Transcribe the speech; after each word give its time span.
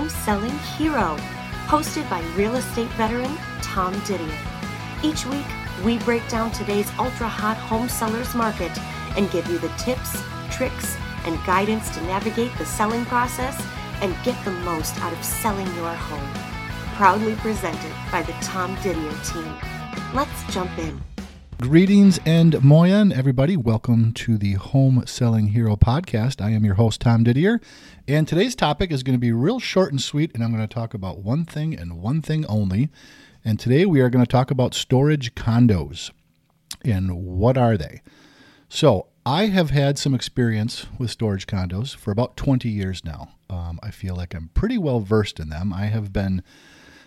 Home 0.00 0.08
Selling 0.08 0.58
Hero, 0.78 1.14
hosted 1.66 2.08
by 2.08 2.22
real 2.34 2.56
estate 2.56 2.88
veteran 2.92 3.36
Tom 3.60 3.92
Didier. 4.06 4.34
Each 5.02 5.26
week, 5.26 5.44
we 5.84 5.98
break 5.98 6.26
down 6.26 6.52
today's 6.52 6.90
ultra 6.98 7.28
hot 7.28 7.58
home 7.58 7.86
sellers 7.86 8.34
market 8.34 8.72
and 9.18 9.30
give 9.30 9.46
you 9.48 9.58
the 9.58 9.68
tips, 9.76 10.18
tricks, 10.50 10.96
and 11.26 11.36
guidance 11.44 11.90
to 11.90 12.02
navigate 12.04 12.56
the 12.56 12.64
selling 12.64 13.04
process 13.04 13.62
and 14.00 14.16
get 14.24 14.42
the 14.46 14.52
most 14.64 14.98
out 15.02 15.12
of 15.12 15.22
selling 15.22 15.66
your 15.76 15.92
home. 15.92 16.32
Proudly 16.94 17.34
presented 17.34 17.92
by 18.10 18.22
the 18.22 18.32
Tom 18.40 18.74
Didier 18.82 19.12
team. 19.22 19.54
Let's 20.14 20.50
jump 20.50 20.78
in. 20.78 21.09
Greetings 21.60 22.18
and 22.24 22.64
moyen, 22.64 23.12
everybody. 23.12 23.54
Welcome 23.54 24.14
to 24.14 24.38
the 24.38 24.54
Home 24.54 25.04
Selling 25.04 25.48
Hero 25.48 25.76
podcast. 25.76 26.40
I 26.42 26.52
am 26.52 26.64
your 26.64 26.76
host, 26.76 27.02
Tom 27.02 27.22
Didier, 27.22 27.60
and 28.08 28.26
today's 28.26 28.54
topic 28.54 28.90
is 28.90 29.02
going 29.02 29.14
to 29.14 29.20
be 29.20 29.30
real 29.30 29.60
short 29.60 29.90
and 29.90 30.00
sweet, 30.00 30.30
and 30.32 30.42
I'm 30.42 30.54
going 30.54 30.66
to 30.66 30.74
talk 30.74 30.94
about 30.94 31.18
one 31.18 31.44
thing 31.44 31.78
and 31.78 32.00
one 32.00 32.22
thing 32.22 32.46
only. 32.46 32.88
And 33.44 33.60
today 33.60 33.84
we 33.84 34.00
are 34.00 34.08
going 34.08 34.24
to 34.24 34.30
talk 34.30 34.50
about 34.50 34.72
storage 34.72 35.34
condos. 35.34 36.10
And 36.82 37.26
what 37.26 37.58
are 37.58 37.76
they? 37.76 38.00
So, 38.70 39.08
I 39.26 39.46
have 39.48 39.68
had 39.68 39.98
some 39.98 40.14
experience 40.14 40.86
with 40.98 41.10
storage 41.10 41.46
condos 41.46 41.94
for 41.94 42.10
about 42.10 42.38
20 42.38 42.70
years 42.70 43.04
now. 43.04 43.34
Um, 43.50 43.78
I 43.82 43.90
feel 43.90 44.16
like 44.16 44.32
I'm 44.32 44.48
pretty 44.54 44.78
well 44.78 45.00
versed 45.00 45.38
in 45.38 45.50
them. 45.50 45.74
I 45.74 45.86
have 45.86 46.10
been 46.10 46.42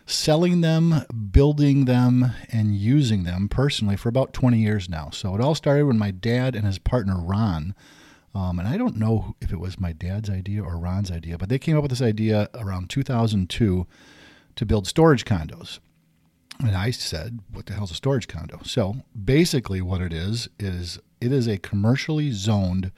selling 0.06 0.62
them, 0.62 1.06
building 1.32 1.86
them, 1.86 2.32
and 2.50 2.76
using 2.76 3.24
them 3.24 3.48
personally 3.48 3.96
for 3.96 4.10
about 4.10 4.34
20 4.34 4.58
years 4.58 4.90
now. 4.90 5.10
So 5.12 5.36
it 5.36 5.42
all 5.42 5.56
started 5.56 5.86
when 5.86 5.98
my 5.98 6.12
dad 6.12 6.56
and 6.56 6.66
his 6.66 6.80
partner 6.80 7.16
Ron, 7.18 7.74
um, 8.36 8.60
and 8.60 8.68
I 8.68 8.78
don't 8.78 8.98
know 8.98 9.36
if 9.42 9.52
it 9.52 9.60
was 9.60 9.80
my 9.80 9.94
dad's 9.94 10.30
idea 10.30 10.64
or 10.64 10.78
Ron's 10.78 11.12
idea, 11.12 11.38
but 11.38 11.50
they 11.50 11.60
came 11.60 11.78
up 11.78 11.84
with 11.84 11.92
this 11.92 12.02
idea 12.02 12.50
around 12.56 12.90
2002 12.90 13.86
to 14.56 14.66
build 14.66 14.88
storage 14.88 15.26
condos. 15.26 15.80
And 16.60 16.76
I 16.76 16.92
said, 16.92 17.40
"What 17.52 17.66
the 17.66 17.74
hell's 17.74 17.92
a 17.92 17.96
storage 17.96 18.28
condo?" 18.28 18.62
So 18.64 19.04
basically, 19.24 19.82
what 19.82 20.02
it 20.02 20.14
is 20.14 20.50
is 20.60 21.00
it 21.20 21.32
is 21.32 21.48
a 21.48 21.58
commercially 21.58 22.32
zoned 22.32 22.92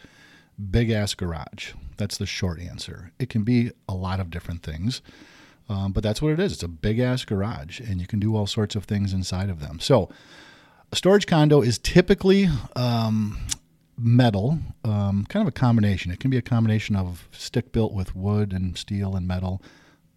big 0.71 0.89
ass 0.89 1.13
garage. 1.13 1.73
That's 1.97 2.17
the 2.17 2.25
short 2.25 2.59
answer. 2.59 3.11
It 3.19 3.29
can 3.29 3.43
be 3.43 3.71
a 3.87 3.93
lot 3.93 4.19
of 4.19 4.29
different 4.29 4.63
things. 4.63 5.01
Um, 5.67 5.91
but 5.91 6.03
that's 6.03 6.21
what 6.21 6.33
it 6.33 6.39
is. 6.39 6.53
It's 6.53 6.63
a 6.63 6.67
big 6.67 6.99
ass 6.99 7.25
garage, 7.25 7.79
and 7.79 7.99
you 7.99 8.07
can 8.07 8.19
do 8.19 8.35
all 8.35 8.45
sorts 8.45 8.75
of 8.75 8.85
things 8.85 9.13
inside 9.13 9.49
of 9.49 9.59
them. 9.59 9.79
So, 9.79 10.09
a 10.91 10.95
storage 10.95 11.25
condo 11.25 11.61
is 11.61 11.79
typically 11.79 12.47
um, 12.75 13.39
metal, 13.97 14.59
um, 14.83 15.25
kind 15.27 15.41
of 15.41 15.47
a 15.47 15.51
combination. 15.51 16.11
It 16.11 16.19
can 16.19 16.29
be 16.29 16.37
a 16.37 16.41
combination 16.43 16.95
of 16.95 17.27
stick 17.31 17.71
built 17.71 17.93
with 17.93 18.15
wood 18.15 18.53
and 18.53 18.77
steel 18.77 19.15
and 19.15 19.27
metal. 19.27 19.61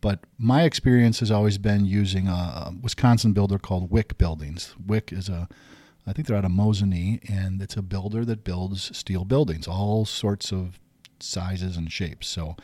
But 0.01 0.21
my 0.39 0.63
experience 0.63 1.21
has 1.21 1.31
always 1.31 1.59
been 1.59 1.85
using 1.85 2.29
a 2.29 2.73
Wisconsin 2.81 3.33
builder 3.33 3.59
called 3.59 3.91
Wick 3.91 4.17
Buildings. 4.17 4.75
Wick 4.87 5.13
is 5.13 5.29
a, 5.29 5.49
I 6.07 6.13
think 6.13 6.29
they're 6.29 6.37
out 6.37 6.45
of 6.45 6.53
Mosinee, 6.53 7.29
and 7.29 7.61
it's 7.61 7.77
a 7.77 7.83
builder 7.83 8.25
that 8.25 8.45
builds 8.45 8.97
steel 8.97 9.25
buildings, 9.25 9.67
all 9.67 10.05
sorts 10.05 10.53
of 10.53 10.79
sizes 11.19 11.77
and 11.77 11.91
shapes. 11.91 12.29
So, 12.29 12.57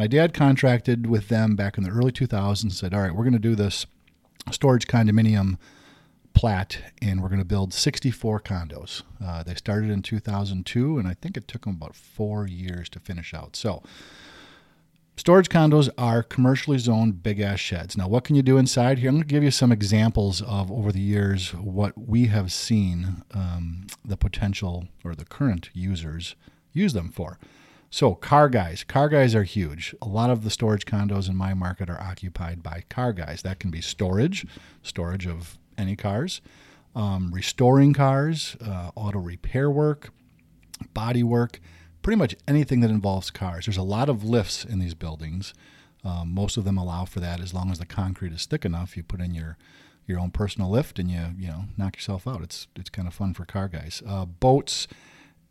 my 0.00 0.06
dad 0.06 0.32
contracted 0.32 1.06
with 1.06 1.28
them 1.28 1.54
back 1.54 1.76
in 1.76 1.84
the 1.84 1.90
early 1.90 2.10
2000s 2.10 2.62
and 2.62 2.72
said, 2.72 2.94
All 2.94 3.02
right, 3.02 3.14
we're 3.14 3.22
going 3.22 3.34
to 3.34 3.38
do 3.38 3.54
this 3.54 3.84
storage 4.50 4.86
condominium 4.86 5.58
plat 6.32 6.78
and 7.02 7.22
we're 7.22 7.28
going 7.28 7.38
to 7.38 7.44
build 7.44 7.74
64 7.74 8.40
condos. 8.40 9.02
Uh, 9.22 9.42
they 9.42 9.54
started 9.54 9.90
in 9.90 10.00
2002 10.00 10.96
and 10.96 11.06
I 11.06 11.12
think 11.12 11.36
it 11.36 11.46
took 11.46 11.66
them 11.66 11.74
about 11.74 11.94
four 11.94 12.46
years 12.46 12.88
to 12.88 12.98
finish 12.98 13.34
out. 13.34 13.56
So, 13.56 13.82
storage 15.18 15.50
condos 15.50 15.90
are 15.98 16.22
commercially 16.22 16.78
zoned 16.78 17.22
big 17.22 17.38
ass 17.38 17.60
sheds. 17.60 17.94
Now, 17.94 18.08
what 18.08 18.24
can 18.24 18.36
you 18.36 18.42
do 18.42 18.56
inside 18.56 19.00
here? 19.00 19.10
I'm 19.10 19.16
going 19.16 19.28
to 19.28 19.34
give 19.34 19.44
you 19.44 19.50
some 19.50 19.70
examples 19.70 20.40
of 20.40 20.72
over 20.72 20.92
the 20.92 21.02
years 21.02 21.52
what 21.52 21.92
we 22.08 22.28
have 22.28 22.52
seen 22.52 23.22
um, 23.34 23.86
the 24.02 24.16
potential 24.16 24.88
or 25.04 25.14
the 25.14 25.26
current 25.26 25.68
users 25.74 26.36
use 26.72 26.94
them 26.94 27.10
for. 27.10 27.38
So, 27.92 28.14
car 28.14 28.48
guys. 28.48 28.84
Car 28.84 29.08
guys 29.08 29.34
are 29.34 29.42
huge. 29.42 29.96
A 30.00 30.06
lot 30.06 30.30
of 30.30 30.44
the 30.44 30.50
storage 30.50 30.86
condos 30.86 31.28
in 31.28 31.34
my 31.34 31.54
market 31.54 31.90
are 31.90 32.00
occupied 32.00 32.62
by 32.62 32.84
car 32.88 33.12
guys. 33.12 33.42
That 33.42 33.58
can 33.58 33.72
be 33.72 33.80
storage, 33.80 34.46
storage 34.82 35.26
of 35.26 35.58
any 35.76 35.96
cars, 35.96 36.40
um, 36.94 37.32
restoring 37.32 37.92
cars, 37.92 38.56
uh, 38.64 38.92
auto 38.94 39.18
repair 39.18 39.68
work, 39.68 40.10
body 40.94 41.24
work, 41.24 41.60
pretty 42.02 42.16
much 42.16 42.36
anything 42.46 42.78
that 42.80 42.90
involves 42.90 43.30
cars. 43.32 43.66
There's 43.66 43.76
a 43.76 43.82
lot 43.82 44.08
of 44.08 44.22
lifts 44.22 44.64
in 44.64 44.78
these 44.78 44.94
buildings. 44.94 45.52
Um, 46.04 46.32
most 46.32 46.56
of 46.56 46.64
them 46.64 46.78
allow 46.78 47.06
for 47.06 47.18
that 47.18 47.40
as 47.40 47.52
long 47.52 47.72
as 47.72 47.80
the 47.80 47.86
concrete 47.86 48.32
is 48.32 48.46
thick 48.46 48.64
enough. 48.64 48.96
You 48.96 49.02
put 49.02 49.20
in 49.20 49.34
your 49.34 49.58
your 50.06 50.18
own 50.18 50.30
personal 50.30 50.70
lift 50.70 50.98
and 50.98 51.10
you 51.10 51.34
you 51.38 51.48
know 51.48 51.64
knock 51.76 51.96
yourself 51.96 52.28
out. 52.28 52.40
It's 52.42 52.68
it's 52.76 52.88
kind 52.88 53.08
of 53.08 53.14
fun 53.14 53.34
for 53.34 53.44
car 53.44 53.66
guys. 53.68 54.00
Uh, 54.06 54.24
boats, 54.24 54.86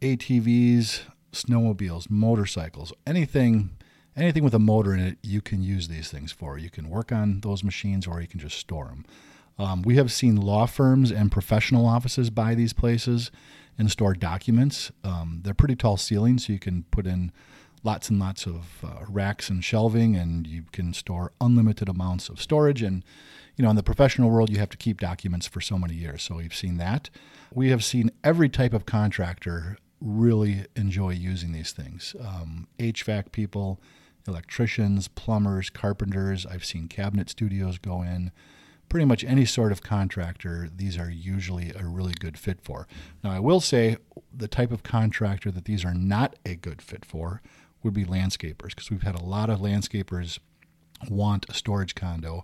ATVs, 0.02 1.02
snowmobiles, 1.32 2.10
motorcycles, 2.10 2.94
anything 3.06 3.72
anything 4.16 4.44
with 4.44 4.54
a 4.54 4.60
motor 4.60 4.94
in 4.94 5.00
it, 5.00 5.18
you 5.24 5.42
can 5.42 5.62
use 5.62 5.88
these 5.88 6.10
things 6.10 6.32
for. 6.32 6.58
You 6.58 6.70
can 6.70 6.90
work 6.90 7.12
on 7.12 7.40
those 7.42 7.64
machines 7.64 8.06
or 8.06 8.20
you 8.20 8.28
can 8.28 8.40
just 8.40 8.58
store 8.58 8.86
them. 8.86 9.06
Um, 9.58 9.82
we 9.82 9.96
have 9.96 10.12
seen 10.12 10.36
law 10.36 10.66
firms 10.66 11.12
and 11.12 11.32
professional 11.32 11.86
offices 11.86 12.30
buy 12.30 12.56
these 12.56 12.74
places 12.74 13.32
and 13.78 13.92
store 13.92 14.14
documents. 14.14 14.92
Um, 15.04 15.42
they're 15.44 15.54
pretty 15.54 15.76
tall 15.76 15.98
ceilings, 15.98 16.48
so 16.48 16.54
you 16.54 16.60
can 16.60 16.84
put 16.92 17.06
in 17.06 17.32
lots 17.84 18.10
and 18.10 18.20
lots 18.20 18.46
of 18.46 18.84
uh, 18.84 19.06
racks 19.08 19.50
and 19.50 19.64
shelving, 19.64 20.16
and 20.16 20.48
you 20.48 20.64
can 20.72 20.94
store 20.94 21.32
unlimited 21.42 21.90
amounts 21.90 22.30
of 22.30 22.42
storage. 22.42 22.82
And 22.82 23.04
you 23.56 23.64
know, 23.64 23.70
in 23.70 23.76
the 23.76 23.84
professional 23.84 24.30
world, 24.30 24.50
you 24.50 24.60
have 24.60 24.70
to 24.70 24.78
keep 24.78 25.02
documents 25.02 25.46
for 25.46 25.60
so 25.60 25.78
many 25.78 25.94
years. 25.94 26.24
So 26.24 26.36
we've 26.36 26.56
seen 26.56 26.78
that. 26.78 27.10
We 27.54 27.70
have 27.70 27.84
seen 27.84 28.12
every 28.24 28.48
type 28.48 28.74
of 28.74 28.86
contractor 28.86 29.78
really 30.02 30.66
enjoy 30.76 31.12
using 31.12 31.52
these 31.52 31.72
things. 31.72 32.16
Um, 32.20 32.68
HVAC 32.80 33.32
people, 33.32 33.80
electricians, 34.28 35.08
plumbers, 35.08 35.70
carpenters. 35.70 36.46
I've 36.46 36.66
seen 36.66 36.88
cabinet 36.88 37.30
studios 37.30 37.78
go 37.78 38.02
in. 38.02 38.32
Pretty 38.88 39.06
much 39.06 39.24
any 39.24 39.46
sort 39.46 39.72
of 39.72 39.84
contractor, 39.84 40.68
these 40.76 40.98
are 40.98 41.10
usually 41.10 41.72
a 41.76 41.86
really 41.86 42.14
good 42.20 42.38
fit 42.38 42.60
for. 42.62 42.88
Now, 43.24 43.32
I 43.32 43.40
will 43.40 43.62
say 43.62 43.98
the 44.36 44.48
type 44.48 44.72
of 44.72 44.82
contractor 44.82 45.52
that 45.52 45.66
these 45.66 45.86
are 45.86 45.94
not 45.94 46.36
a 46.46 46.56
good 46.56 46.82
fit 46.82 47.06
for 47.06 47.42
would 47.84 47.94
be 47.94 48.04
landscapers, 48.04 48.70
because 48.70 48.90
we've 48.90 49.04
had 49.04 49.16
a 49.16 49.24
lot 49.24 49.50
of 49.50 49.60
landscapers 49.60 50.40
want 51.08 51.46
a 51.50 51.54
storage 51.54 51.94
condo. 51.94 52.44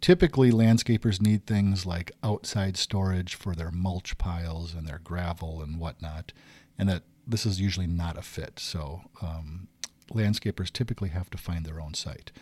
Typically, 0.00 0.50
landscapers 0.50 1.20
need 1.22 1.46
things 1.46 1.86
like 1.86 2.12
outside 2.22 2.76
storage 2.76 3.34
for 3.34 3.54
their 3.54 3.70
mulch 3.70 4.18
piles 4.18 4.74
and 4.74 4.86
their 4.86 5.00
gravel 5.02 5.62
and 5.62 5.78
whatnot 5.78 6.32
and 6.78 6.88
that 6.88 7.02
this 7.26 7.44
is 7.44 7.60
usually 7.60 7.86
not 7.86 8.16
a 8.16 8.22
fit. 8.22 8.58
So 8.58 9.02
um, 9.20 9.68
landscapers 10.10 10.72
typically 10.72 11.10
have 11.10 11.30
to 11.30 11.38
find 11.38 11.64
their 11.64 11.80
own 11.80 11.94
site. 11.94 12.32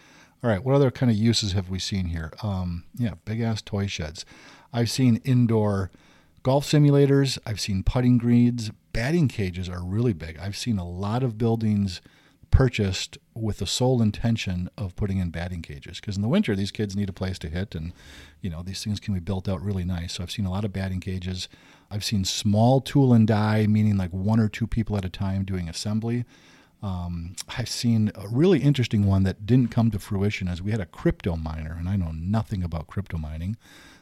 All 0.44 0.50
right, 0.50 0.62
what 0.62 0.74
other 0.74 0.91
kind 0.91 1.10
of 1.10 1.16
uses 1.16 1.52
have 1.52 1.70
we 1.70 1.78
seen 1.78 2.06
here? 2.06 2.32
Um, 2.42 2.84
yeah, 2.97 3.14
big 3.24 3.41
ass 3.41 3.62
toy 3.62 3.86
sheds. 3.86 4.24
I've 4.72 4.91
seen 4.91 5.20
indoor 5.24 5.91
golf 6.42 6.66
simulators. 6.66 7.38
I've 7.47 7.60
seen 7.60 7.82
putting 7.82 8.19
greens. 8.19 8.70
Batting 8.92 9.28
cages 9.28 9.69
are 9.69 9.82
really 9.82 10.12
big. 10.12 10.38
I've 10.38 10.56
seen 10.56 10.78
a 10.78 10.88
lot 10.88 11.22
of 11.22 11.38
buildings 11.38 12.00
purchased 12.50 13.18
with 13.34 13.58
the 13.58 13.66
sole 13.66 14.00
intention 14.00 14.70
of 14.78 14.96
putting 14.96 15.18
in 15.18 15.30
batting 15.30 15.62
cages. 15.62 16.00
Because 16.00 16.16
in 16.16 16.22
the 16.22 16.28
winter 16.28 16.56
these 16.56 16.70
kids 16.70 16.96
need 16.96 17.08
a 17.08 17.14
place 17.14 17.38
to 17.40 17.48
hit 17.48 17.74
and 17.74 17.92
you 18.40 18.50
know 18.50 18.62
these 18.62 18.82
things 18.82 19.00
can 19.00 19.14
be 19.14 19.20
built 19.20 19.48
out 19.48 19.62
really 19.62 19.84
nice. 19.84 20.14
So 20.14 20.22
i've 20.22 20.30
seen 20.30 20.46
a 20.46 20.50
lot 20.50 20.64
of 20.64 20.72
batting 20.72 21.00
cages. 21.00 21.48
I've 21.91 22.04
seen 22.04 22.24
small 22.24 22.80
tool 22.80 23.12
and 23.12 23.26
die, 23.28 23.66
meaning 23.66 23.97
like 23.97 24.10
one 24.10 24.41
or 24.41 24.48
two 24.48 24.66
people 24.66 24.97
at 24.97 25.04
a 25.04 25.09
time 25.09 25.44
doing 25.44 25.68
assembly. 25.68 26.24
Um, 26.82 27.34
I've 27.56 27.68
seen 27.68 28.10
a 28.15 28.28
really 28.28 28.60
interesting 28.60 29.06
one 29.06 29.22
that 29.22 29.47
didn't 29.47 29.71
come 29.71 29.91
to 29.92 29.98
fruition 29.98 30.47
as 30.47 30.60
we 30.60 30.72
had 30.72 30.80
a 30.80 30.86
crypto 30.86 31.36
miner, 31.36 31.74
and 31.78 31.88
I 31.88 31.97
know 31.97 32.12
nothing 32.12 32.62
about 32.62 32.86
crypto 32.86 33.18
mining, 33.18 33.56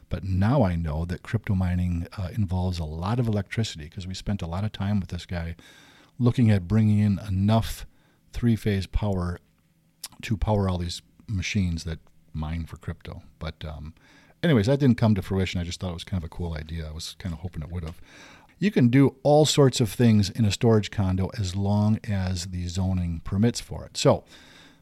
but 0.08 0.24
now 0.24 0.62
I 0.62 0.76
know 0.76 1.04
that 1.04 1.22
crypto 1.22 1.54
mining 1.54 2.06
uh, 2.18 2.28
involves 2.32 2.78
a 2.78 2.84
lot 2.84 3.20
of 3.20 3.28
electricity 3.28 3.84
because 3.84 4.06
we 4.06 4.14
spent 4.14 4.42
a 4.42 4.46
lot 4.46 4.64
of 4.64 4.72
time 4.72 4.98
with 4.98 5.10
this 5.10 5.26
guy 5.26 5.56
looking 6.18 6.50
at 6.50 6.68
bringing 6.68 6.98
in 6.98 7.20
enough 7.28 7.86
three 8.34 8.56
phase 8.56 8.86
power 8.86 9.38
to 10.22 10.36
power 10.36 10.68
all 10.68 10.78
these 10.78 11.00
machines 11.26 11.84
that 11.84 12.00
mine 12.34 12.66
for 12.66 12.76
crypto. 12.76 13.22
But 13.38 13.64
um, 13.64 13.94
anyways, 14.42 14.66
that 14.66 14.80
didn't 14.80 14.98
come 14.98 15.14
to 15.14 15.22
fruition. 15.22 15.60
I 15.60 15.64
just 15.64 15.80
thought 15.80 15.90
it 15.90 15.94
was 15.94 16.04
kind 16.04 16.22
of 16.22 16.26
a 16.26 16.34
cool 16.34 16.54
idea. 16.54 16.88
I 16.88 16.92
was 16.92 17.16
kind 17.18 17.32
of 17.32 17.40
hoping 17.40 17.62
it 17.62 17.70
would 17.70 17.84
have. 17.84 18.00
You 18.58 18.70
can 18.70 18.88
do 18.88 19.16
all 19.22 19.46
sorts 19.46 19.80
of 19.80 19.90
things 19.90 20.30
in 20.30 20.44
a 20.44 20.50
storage 20.50 20.90
condo 20.90 21.30
as 21.38 21.56
long 21.56 21.98
as 22.04 22.46
the 22.46 22.66
zoning 22.68 23.20
permits 23.24 23.60
for 23.60 23.84
it. 23.84 23.96
So, 23.96 24.24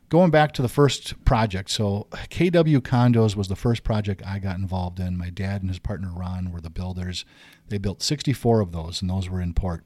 going 0.09 0.31
back 0.31 0.53
to 0.53 0.63
the 0.63 0.69
first 0.69 1.25
project, 1.25 1.71
so 1.71 2.07
KW 2.31 2.81
Condos 2.81 3.35
was 3.35 3.49
the 3.49 3.57
first 3.57 3.83
project 3.83 4.23
I 4.27 4.39
got 4.39 4.59
involved 4.59 5.01
in. 5.01 5.17
My 5.17 5.31
dad 5.31 5.63
and 5.63 5.71
his 5.71 5.79
partner 5.79 6.11
Ron 6.15 6.53
were 6.53 6.61
the 6.61 6.71
builders. 6.71 7.25
They 7.69 7.79
built 7.79 8.03
64 8.03 8.61
of 8.61 8.73
those, 8.73 9.01
and 9.01 9.11
those 9.11 9.29
were 9.29 9.41
in 9.41 9.55
port. 9.55 9.85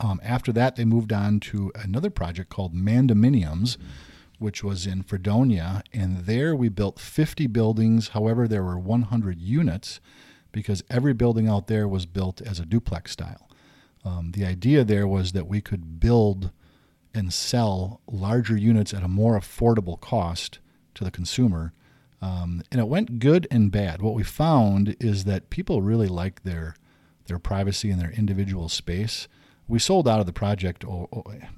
Um, 0.00 0.20
after 0.24 0.52
that, 0.52 0.76
they 0.76 0.84
moved 0.84 1.12
on 1.12 1.40
to 1.40 1.70
another 1.74 2.10
project 2.10 2.50
called 2.50 2.74
Mandominiums, 2.74 3.76
which 4.38 4.64
was 4.64 4.86
in 4.86 5.02
Fredonia, 5.02 5.82
and 5.92 6.26
there 6.26 6.56
we 6.56 6.68
built 6.68 6.98
50 6.98 7.46
buildings. 7.46 8.08
However, 8.08 8.48
there 8.48 8.64
were 8.64 8.78
100 8.78 9.40
units 9.40 10.00
because 10.52 10.82
every 10.90 11.12
building 11.12 11.48
out 11.48 11.66
there 11.66 11.86
was 11.86 12.06
built 12.06 12.40
as 12.42 12.58
a 12.58 12.66
duplex 12.66 13.12
style. 13.12 13.48
Um, 14.04 14.32
the 14.32 14.44
idea 14.44 14.84
there 14.84 15.06
was 15.06 15.32
that 15.32 15.46
we 15.46 15.60
could 15.60 15.98
build 15.98 16.50
and 17.14 17.32
sell 17.32 18.00
larger 18.10 18.56
units 18.56 18.92
at 18.92 19.02
a 19.02 19.08
more 19.08 19.38
affordable 19.38 20.00
cost 20.00 20.58
to 20.94 21.04
the 21.04 21.10
consumer. 21.10 21.72
Um, 22.20 22.62
and 22.70 22.80
it 22.80 22.88
went 22.88 23.18
good 23.18 23.46
and 23.50 23.70
bad. 23.70 24.02
What 24.02 24.14
we 24.14 24.22
found 24.22 24.96
is 24.98 25.24
that 25.24 25.50
people 25.50 25.82
really 25.82 26.08
like 26.08 26.42
their 26.42 26.74
their 27.26 27.38
privacy 27.38 27.90
and 27.90 27.98
their 27.98 28.10
individual 28.10 28.68
space. 28.68 29.28
We 29.66 29.78
sold 29.78 30.06
out 30.06 30.20
of 30.20 30.26
the 30.26 30.32
project 30.32 30.84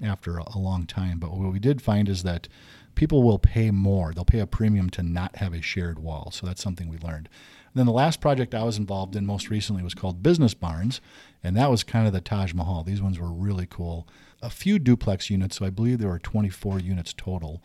after 0.02 0.38
a 0.38 0.58
long 0.58 0.86
time, 0.86 1.18
but 1.18 1.32
what 1.32 1.52
we 1.52 1.58
did 1.58 1.82
find 1.82 2.08
is 2.08 2.22
that 2.22 2.48
people 2.94 3.22
will 3.22 3.38
pay 3.38 3.70
more. 3.70 4.12
They'll 4.12 4.24
pay 4.24 4.40
a 4.40 4.46
premium 4.46 4.90
to 4.90 5.02
not 5.02 5.36
have 5.36 5.52
a 5.52 5.60
shared 5.60 5.98
wall. 5.98 6.30
So 6.32 6.46
that's 6.46 6.62
something 6.62 6.88
we 6.88 6.98
learned. 6.98 7.28
And 7.76 7.80
then 7.80 7.86
the 7.86 7.92
last 7.92 8.20
project 8.20 8.54
I 8.54 8.64
was 8.64 8.78
involved 8.78 9.14
in 9.16 9.26
most 9.26 9.50
recently 9.50 9.82
was 9.82 9.94
called 9.94 10.22
Business 10.22 10.54
Barns, 10.54 11.00
and 11.44 11.56
that 11.56 11.70
was 11.70 11.84
kind 11.84 12.06
of 12.06 12.12
the 12.12 12.20
Taj 12.20 12.54
Mahal. 12.54 12.82
These 12.82 13.02
ones 13.02 13.18
were 13.18 13.30
really 13.30 13.66
cool. 13.66 14.08
A 14.40 14.50
few 14.50 14.78
duplex 14.78 15.28
units, 15.28 15.58
so 15.58 15.66
I 15.66 15.70
believe 15.70 15.98
there 15.98 16.08
were 16.08 16.18
24 16.18 16.80
units 16.80 17.12
total. 17.12 17.62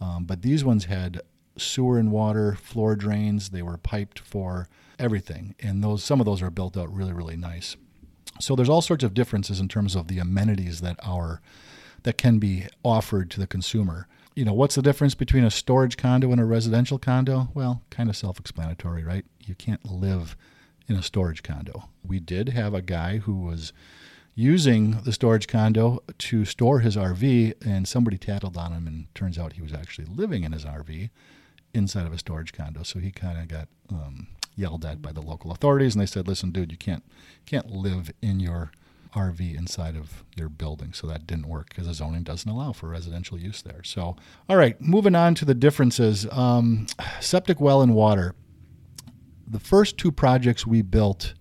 Um, 0.00 0.24
but 0.24 0.42
these 0.42 0.64
ones 0.64 0.86
had 0.86 1.20
sewer 1.56 1.98
and 1.98 2.10
water, 2.10 2.54
floor 2.56 2.96
drains. 2.96 3.50
They 3.50 3.62
were 3.62 3.76
piped 3.76 4.18
for 4.18 4.68
everything, 4.98 5.54
and 5.60 5.82
those 5.82 6.02
some 6.02 6.18
of 6.18 6.26
those 6.26 6.42
are 6.42 6.50
built 6.50 6.76
out 6.76 6.92
really, 6.92 7.12
really 7.12 7.36
nice. 7.36 7.76
So 8.40 8.56
there's 8.56 8.68
all 8.68 8.82
sorts 8.82 9.04
of 9.04 9.14
differences 9.14 9.60
in 9.60 9.68
terms 9.68 9.94
of 9.94 10.08
the 10.08 10.18
amenities 10.18 10.80
that 10.80 10.96
are 11.02 11.40
that 12.02 12.18
can 12.18 12.38
be 12.38 12.66
offered 12.82 13.30
to 13.30 13.40
the 13.40 13.46
consumer. 13.46 14.08
You 14.34 14.44
know, 14.44 14.54
what's 14.54 14.74
the 14.74 14.82
difference 14.82 15.14
between 15.14 15.44
a 15.44 15.50
storage 15.50 15.96
condo 15.96 16.32
and 16.32 16.40
a 16.40 16.44
residential 16.44 16.98
condo? 16.98 17.48
Well, 17.54 17.82
kind 17.90 18.08
of 18.08 18.16
self-explanatory, 18.16 19.04
right? 19.04 19.24
You 19.44 19.54
can't 19.54 19.84
live 19.84 20.36
in 20.88 20.96
a 20.96 21.02
storage 21.02 21.42
condo. 21.42 21.88
We 22.04 22.18
did 22.18 22.48
have 22.48 22.74
a 22.74 22.82
guy 22.82 23.18
who 23.18 23.36
was 23.36 23.72
using 24.34 25.02
the 25.02 25.12
storage 25.12 25.46
condo 25.46 26.02
to 26.18 26.44
store 26.44 26.80
his 26.80 26.96
RV, 26.96 27.54
and 27.64 27.86
somebody 27.86 28.16
tattled 28.16 28.56
on 28.56 28.72
him, 28.72 28.86
and 28.86 29.14
turns 29.14 29.38
out 29.38 29.52
he 29.52 29.62
was 29.62 29.74
actually 29.74 30.06
living 30.06 30.44
in 30.44 30.52
his 30.52 30.64
RV 30.64 31.10
inside 31.74 32.06
of 32.06 32.12
a 32.12 32.18
storage 32.18 32.52
condo. 32.52 32.82
So 32.82 32.98
he 32.98 33.10
kind 33.10 33.38
of 33.38 33.48
got 33.48 33.68
um, 33.90 34.28
yelled 34.54 34.84
at 34.84 35.02
by 35.02 35.12
the 35.12 35.22
local 35.22 35.50
authorities, 35.50 35.94
and 35.94 36.02
they 36.02 36.06
said, 36.06 36.28
"Listen, 36.28 36.50
dude, 36.50 36.72
you 36.72 36.78
can't 36.78 37.04
can't 37.46 37.70
live 37.70 38.12
in 38.20 38.40
your 38.40 38.70
RV 39.14 39.56
inside 39.56 39.96
of 39.96 40.24
your 40.36 40.48
building." 40.48 40.92
So 40.92 41.06
that 41.06 41.26
didn't 41.26 41.48
work 41.48 41.70
because 41.70 41.86
the 41.86 41.94
zoning 41.94 42.22
doesn't 42.22 42.50
allow 42.50 42.72
for 42.72 42.88
residential 42.88 43.38
use 43.38 43.62
there. 43.62 43.82
So, 43.84 44.16
all 44.48 44.56
right, 44.56 44.80
moving 44.80 45.14
on 45.14 45.34
to 45.36 45.44
the 45.44 45.54
differences. 45.54 46.26
Um, 46.30 46.86
septic 47.20 47.60
well 47.60 47.82
and 47.82 47.94
water. 47.94 48.34
The 49.46 49.60
first 49.60 49.98
two 49.98 50.12
projects 50.12 50.66
we 50.66 50.82
built 50.82 51.34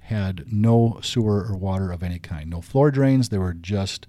had 0.00 0.52
no 0.52 0.98
sewer 1.02 1.46
or 1.48 1.56
water 1.56 1.92
of 1.92 2.02
any 2.02 2.18
kind, 2.18 2.50
no 2.50 2.60
floor 2.60 2.90
drains. 2.90 3.28
There 3.28 3.40
were 3.40 3.54
just 3.54 4.06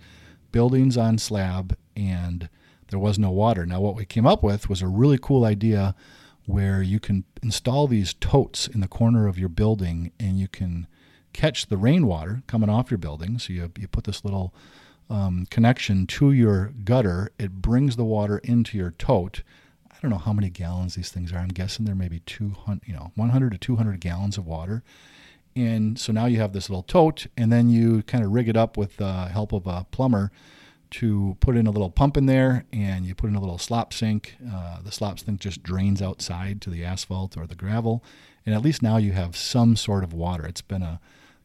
buildings 0.52 0.98
on 0.98 1.18
slab, 1.18 1.78
and 1.96 2.50
there 2.90 3.00
was 3.00 3.20
no 3.20 3.32
water. 3.32 3.66
Now, 3.66 3.80
what 3.80 3.96
we 3.96 4.06
came 4.06 4.26
up 4.26 4.44
with 4.44 4.70
was 4.70 4.82
a 4.82 4.88
really 4.88 5.18
cool 5.22 5.46
idea 5.46 5.96
where 6.46 6.82
you 6.82 7.00
can 7.00 7.24
install 7.42 7.88
these 7.88 8.14
totes 8.14 8.68
in 8.68 8.82
the 8.82 8.88
corner 8.88 9.28
of 9.28 9.40
your 9.40 9.50
building 9.50 10.12
and 10.20 10.40
you 10.40 10.48
can 10.48 10.88
catch 11.32 11.68
the 11.68 11.78
rainwater 11.78 12.44
coming 12.48 12.70
off 12.70 12.92
your 12.92 12.98
building. 12.98 13.40
So 13.40 13.54
you, 13.54 13.72
you 13.78 13.88
put 13.88 14.04
this 14.04 14.24
little 14.24 14.54
um, 15.10 15.46
connection 15.50 16.08
to 16.08 16.32
your 16.32 16.72
gutter, 16.84 17.32
it 17.38 17.62
brings 17.62 17.96
the 17.96 18.06
water 18.06 18.40
into 18.40 18.78
your 18.78 18.92
tote. 18.92 19.44
I 19.92 19.96
don't 20.02 20.12
know 20.12 20.18
how 20.18 20.34
many 20.34 20.50
gallons 20.50 20.96
these 20.96 21.12
things 21.12 21.32
are. 21.32 21.38
I'm 21.38 21.50
guessing 21.50 21.86
there 21.86 21.96
may 21.96 22.08
be 22.08 22.20
200, 22.20 22.82
you 22.86 22.94
know, 22.94 23.12
100 23.16 23.52
to 23.52 23.58
200 23.58 24.00
gallons 24.00 24.38
of 24.38 24.46
water. 24.46 24.84
And 25.56 26.00
so 26.00 26.12
now 26.12 26.26
you 26.26 26.40
have 26.40 26.54
this 26.54 26.70
little 26.70 26.84
tote, 26.84 27.28
and 27.38 27.52
then 27.52 27.70
you 27.70 28.02
kind 28.04 28.24
of 28.24 28.32
rig 28.32 28.50
it 28.50 28.58
up 28.58 28.76
with 28.76 28.98
the 28.98 29.26
help 29.26 29.54
of 29.54 29.68
a 29.68 29.86
plumber 29.92 30.32
to 30.94 31.36
put 31.40 31.58
in 31.58 31.66
a 31.66 31.72
little 31.72 31.90
pump 31.90 32.18
in 32.18 32.28
there, 32.28 32.66
and 32.72 33.06
you 33.06 33.16
put 33.16 33.30
in 33.30 33.36
a 33.36 33.40
little 33.40 33.58
slop 33.58 33.94
sink. 33.94 34.36
Uh, 34.52 34.80
the 34.82 34.92
slop 34.92 35.20
sink 35.20 35.40
just 35.40 35.64
drains 35.64 36.02
outside 36.02 36.62
to 36.62 36.70
the 36.70 36.84
asphalt 36.84 37.36
or 37.36 37.48
the 37.48 37.56
gravel, 37.56 38.04
and 38.46 38.54
at 38.54 38.62
least 38.62 38.84
now 38.84 38.98
you 38.98 39.12
have 39.12 39.36
some 39.36 39.76
sort 39.76 40.04
of 40.04 40.14
water. 40.14 40.46
It's 40.46 40.62
been 40.62 40.84
a 40.84 41.00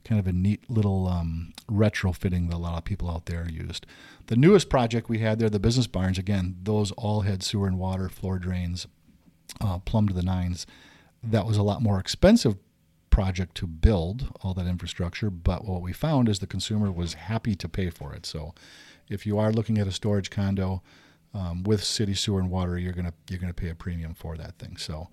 kind 0.05 0.19
of 0.19 0.27
a 0.27 0.33
neat 0.33 0.69
little 0.71 1.07
um, 1.07 1.53
retrofitting 1.71 2.49
that 2.49 2.57
a 2.57 2.59
lot 2.59 2.79
of 2.79 2.85
people 2.85 3.11
out 3.11 3.27
there 3.27 3.49
used. 3.49 3.87
The 4.27 4.37
newest 4.37 4.69
project 4.69 5.09
we 5.09 5.19
had 5.19 5.39
there, 5.39 5.51
the 5.51 5.59
business 5.59 5.87
barns, 5.87 6.19
again, 6.19 6.57
those 6.63 6.93
all 6.93 7.23
had 7.23 7.43
sewer 7.43 7.67
and 7.67 7.79
water, 7.79 8.09
floor 8.09 8.39
drains, 8.39 8.87
uh, 9.61 9.79
to 9.85 10.13
the 10.13 10.23
nines. 10.23 10.67
That 11.23 11.47
was 11.47 11.57
a 11.57 11.63
lot 11.63 11.83
more 11.83 11.99
expensive 11.99 12.57
project 13.19 13.57
to 13.57 13.67
build 13.67 14.29
all 14.43 14.55
that 14.55 14.69
infrastructure, 14.69 15.29
but 15.29 15.65
what 15.65 15.83
we 15.83 15.93
found 15.93 16.29
is 16.29 16.39
the 16.39 16.47
consumer 16.47 16.89
was 16.93 17.15
happy 17.15 17.57
to 17.57 17.69
pay 17.69 17.91
for 17.91 18.15
it. 18.15 18.25
So 18.25 18.55
if 19.09 19.27
you 19.27 19.41
are 19.41 19.51
looking 19.51 19.77
at 19.77 19.89
a 19.89 19.91
storage 19.91 20.31
condo 20.31 20.85
um, 21.35 21.65
with 21.65 21.83
city 21.83 22.15
sewer 22.15 22.39
and 22.39 22.49
water, 22.49 22.79
you're 22.79 22.93
gonna 22.93 23.13
you're 23.29 23.41
gonna 23.41 23.53
pay 23.53 23.71
a 23.71 23.75
premium 23.75 24.15
for 24.15 24.37
that 24.37 24.57
thing. 24.61 24.77
So 24.77 25.09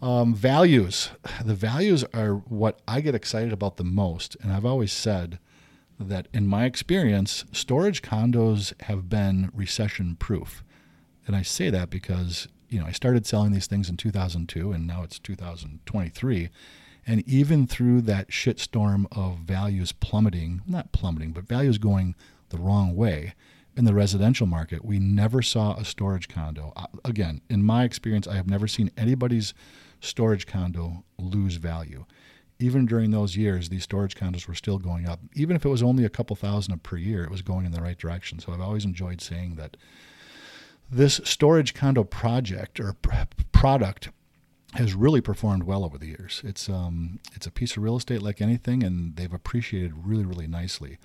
um, 0.00 0.34
values, 0.34 1.10
the 1.44 1.54
values 1.54 2.06
are 2.14 2.36
what 2.36 2.80
I 2.88 3.02
get 3.02 3.14
excited 3.14 3.52
about 3.52 3.76
the 3.76 3.84
most, 3.84 4.34
and 4.40 4.50
I've 4.50 4.64
always 4.64 4.90
said 4.90 5.38
that 6.00 6.28
in 6.32 6.46
my 6.46 6.64
experience, 6.64 7.44
storage 7.52 8.00
condos 8.00 8.72
have 8.84 9.10
been 9.10 9.50
recession 9.52 10.16
proof. 10.16 10.64
And 11.26 11.36
I 11.36 11.42
say 11.42 11.68
that 11.68 11.90
because, 11.90 12.48
you 12.70 12.80
know, 12.80 12.86
I 12.86 12.92
started 12.92 13.26
selling 13.26 13.52
these 13.52 13.66
things 13.66 13.90
in 13.90 13.98
2002 13.98 14.72
and 14.72 14.86
now 14.86 15.02
it's 15.02 15.18
2023 15.18 16.48
and 17.06 17.26
even 17.28 17.66
through 17.66 18.02
that 18.02 18.28
shitstorm 18.28 19.06
of 19.10 19.38
values 19.38 19.92
plummeting, 19.92 20.62
not 20.66 20.92
plummeting, 20.92 21.32
but 21.32 21.44
values 21.44 21.78
going 21.78 22.14
the 22.50 22.58
wrong 22.58 22.94
way 22.94 23.34
in 23.76 23.84
the 23.84 23.94
residential 23.94 24.46
market, 24.46 24.84
we 24.84 24.98
never 24.98 25.42
saw 25.42 25.74
a 25.74 25.84
storage 25.84 26.28
condo. 26.28 26.72
Uh, 26.76 26.86
again, 27.04 27.40
in 27.48 27.62
my 27.62 27.84
experience, 27.84 28.28
I 28.28 28.36
have 28.36 28.48
never 28.48 28.68
seen 28.68 28.90
anybody's 28.96 29.54
storage 30.00 30.46
condo 30.46 31.04
lose 31.18 31.56
value. 31.56 32.04
Even 32.58 32.86
during 32.86 33.10
those 33.10 33.36
years, 33.36 33.68
these 33.68 33.82
storage 33.82 34.14
condos 34.14 34.46
were 34.46 34.54
still 34.54 34.78
going 34.78 35.08
up. 35.08 35.20
Even 35.34 35.56
if 35.56 35.64
it 35.64 35.68
was 35.70 35.82
only 35.82 36.04
a 36.04 36.10
couple 36.10 36.36
thousand 36.36 36.82
per 36.82 36.96
year, 36.96 37.24
it 37.24 37.30
was 37.30 37.42
going 37.42 37.64
in 37.64 37.72
the 37.72 37.80
right 37.80 37.98
direction. 37.98 38.38
So 38.38 38.52
I've 38.52 38.60
always 38.60 38.84
enjoyed 38.84 39.20
saying 39.20 39.56
that 39.56 39.76
this 40.90 41.20
storage 41.24 41.74
condo 41.74 42.04
project 42.04 42.78
or 42.78 42.94
product 43.52 44.10
has 44.74 44.94
really 44.94 45.20
performed 45.20 45.64
well 45.64 45.84
over 45.84 45.98
the 45.98 46.06
years. 46.06 46.40
It's 46.44 46.68
um, 46.68 47.18
it's 47.34 47.46
a 47.46 47.50
piece 47.50 47.76
of 47.76 47.82
real 47.82 47.96
estate 47.96 48.22
like 48.22 48.40
anything, 48.40 48.82
and 48.82 49.16
they've 49.16 49.32
appreciated 49.32 50.06
really, 50.06 50.24
really 50.24 50.46
nicely. 50.46 50.98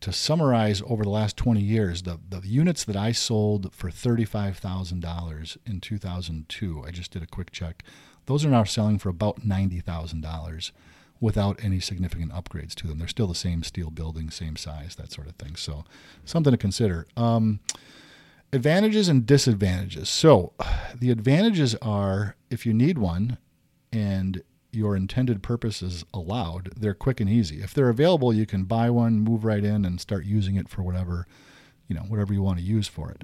To 0.00 0.12
summarize, 0.12 0.82
over 0.86 1.02
the 1.02 1.10
last 1.10 1.36
20 1.38 1.60
years, 1.60 2.02
the, 2.02 2.18
the 2.28 2.40
units 2.46 2.84
that 2.84 2.96
I 2.96 3.12
sold 3.12 3.72
for 3.72 3.88
$35,000 3.88 5.56
in 5.64 5.80
2002, 5.80 6.84
I 6.86 6.90
just 6.90 7.10
did 7.10 7.22
a 7.22 7.26
quick 7.26 7.50
check, 7.52 7.82
those 8.26 8.44
are 8.44 8.50
now 8.50 8.64
selling 8.64 8.98
for 8.98 9.08
about 9.08 9.40
$90,000 9.40 10.72
without 11.20 11.58
any 11.64 11.80
significant 11.80 12.32
upgrades 12.32 12.74
to 12.74 12.86
them. 12.86 12.98
They're 12.98 13.08
still 13.08 13.28
the 13.28 13.34
same 13.34 13.62
steel 13.62 13.88
building, 13.88 14.28
same 14.28 14.56
size, 14.56 14.94
that 14.96 15.10
sort 15.10 15.26
of 15.26 15.36
thing. 15.36 15.56
So, 15.56 15.84
something 16.26 16.50
to 16.50 16.58
consider. 16.58 17.06
Um, 17.16 17.60
Advantages 18.54 19.08
and 19.08 19.26
disadvantages. 19.26 20.08
So, 20.08 20.52
the 20.94 21.10
advantages 21.10 21.74
are 21.82 22.36
if 22.54 22.64
you 22.64 22.72
need 22.72 22.96
one 22.96 23.36
and 23.92 24.42
your 24.72 24.96
intended 24.96 25.42
purpose 25.42 25.82
is 25.82 26.04
allowed, 26.14 26.72
they're 26.76 26.94
quick 26.94 27.20
and 27.20 27.28
easy. 27.28 27.60
If 27.62 27.74
they're 27.74 27.90
available, 27.90 28.32
you 28.32 28.46
can 28.46 28.64
buy 28.64 28.90
one, 28.90 29.20
move 29.20 29.44
right 29.44 29.62
in, 29.62 29.84
and 29.84 30.00
start 30.00 30.24
using 30.24 30.56
it 30.56 30.68
for 30.68 30.82
whatever, 30.82 31.26
you 31.88 31.94
know, 31.94 32.02
whatever 32.02 32.32
you 32.32 32.42
want 32.42 32.58
to 32.58 32.64
use 32.64 32.88
for 32.88 33.10
it. 33.10 33.22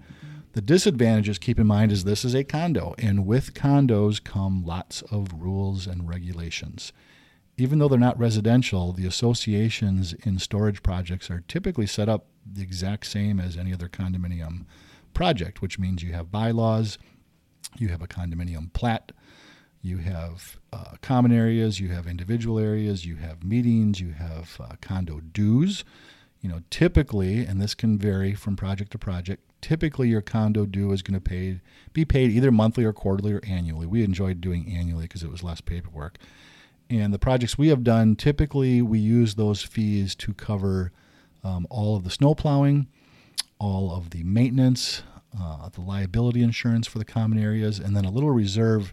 The 0.53 0.61
disadvantages, 0.61 1.39
keep 1.39 1.59
in 1.59 1.67
mind, 1.67 1.93
is 1.93 2.05
this 2.05 2.25
is 2.25 2.35
a 2.35 2.45
condo, 2.45 2.95
and 2.99 3.25
with 3.25 3.55
condos 3.55 4.23
come 4.23 4.65
lots 4.65 5.03
of 5.03 5.33
rules 5.33 5.87
and 5.87 6.09
regulations. 6.09 6.93
Even 7.57 7.79
though 7.79 7.89
they're 7.89 7.99
not 7.99 8.19
residential, 8.19 8.93
the 8.93 9.07
associations 9.07 10.13
in 10.25 10.39
storage 10.39 10.83
projects 10.83 11.31
are 11.31 11.45
typically 11.47 11.87
set 11.87 12.09
up 12.09 12.27
the 12.45 12.63
exact 12.63 13.07
same 13.07 13.39
as 13.39 13.57
any 13.57 13.73
other 13.73 13.89
condominium 13.89 14.65
project, 15.15 15.63
which 15.63 15.79
means 15.79 16.03
you 16.03 16.13
have 16.13 16.33
bylaws, 16.33 16.99
you 17.79 17.89
have 17.89 18.03
a 18.03 18.09
condominium 18.09 18.73
plat, 18.73 19.13
you 19.83 19.99
have 19.99 20.59
uh, 20.73 20.97
common 21.01 21.33
areas, 21.33 21.81
you 21.81 21.89
have 21.89 22.07
individual 22.07 22.59
areas, 22.59 23.07
you 23.07 23.17
have 23.17 23.43
meetings, 23.43 24.01
you 24.01 24.13
have 24.13 24.57
uh, 24.61 24.75
condo 24.81 25.21
dues. 25.21 25.85
You 26.41 26.49
know, 26.49 26.63
typically, 26.71 27.45
and 27.45 27.61
this 27.61 27.75
can 27.75 27.99
vary 27.99 28.35
from 28.35 28.57
project 28.57 28.93
to 28.93 28.99
project, 28.99 29.43
typically 29.61 30.09
your 30.09 30.23
condo 30.23 30.65
due 30.65 30.93
is 30.93 31.03
going 31.03 31.15
to 31.15 31.21
pay 31.21 31.61
be 31.93 32.05
paid 32.05 32.31
either 32.31 32.51
monthly 32.51 32.85
or 32.85 32.93
quarterly 32.93 33.33
or 33.33 33.41
annually. 33.47 33.87
We 33.87 34.05
enjoyed 34.05 34.41
doing 34.41 34.73
annually 34.75 35.05
because 35.05 35.23
it 35.23 35.31
was 35.31 35.43
less 35.43 35.61
paperwork. 35.61 36.19
And 36.89 37.13
the 37.13 37.19
projects 37.19 37.59
we 37.59 37.69
have 37.69 37.85
done, 37.85 38.17
typically 38.17 38.83
we 38.83 38.99
use 38.99 39.35
those 39.35 39.63
fees 39.63 40.15
to 40.17 40.35
cover 40.35 40.93
um, 41.45 41.67
all 41.71 41.97
of 41.97 42.05
the 42.05 42.11
snow 42.11 42.35
plowing, 42.35 42.89
all 43.59 43.95
of 43.95 44.11
the 44.11 44.25
maintenance, 44.25 45.03
uh, 45.39 45.69
the 45.69 45.81
liability 45.81 46.43
insurance 46.43 46.87
for 46.87 46.99
the 46.99 47.05
common 47.05 47.39
areas, 47.39 47.79
and 47.79 47.97
then 47.97 48.05
a 48.05 48.11
little 48.11 48.31
reserve 48.31 48.93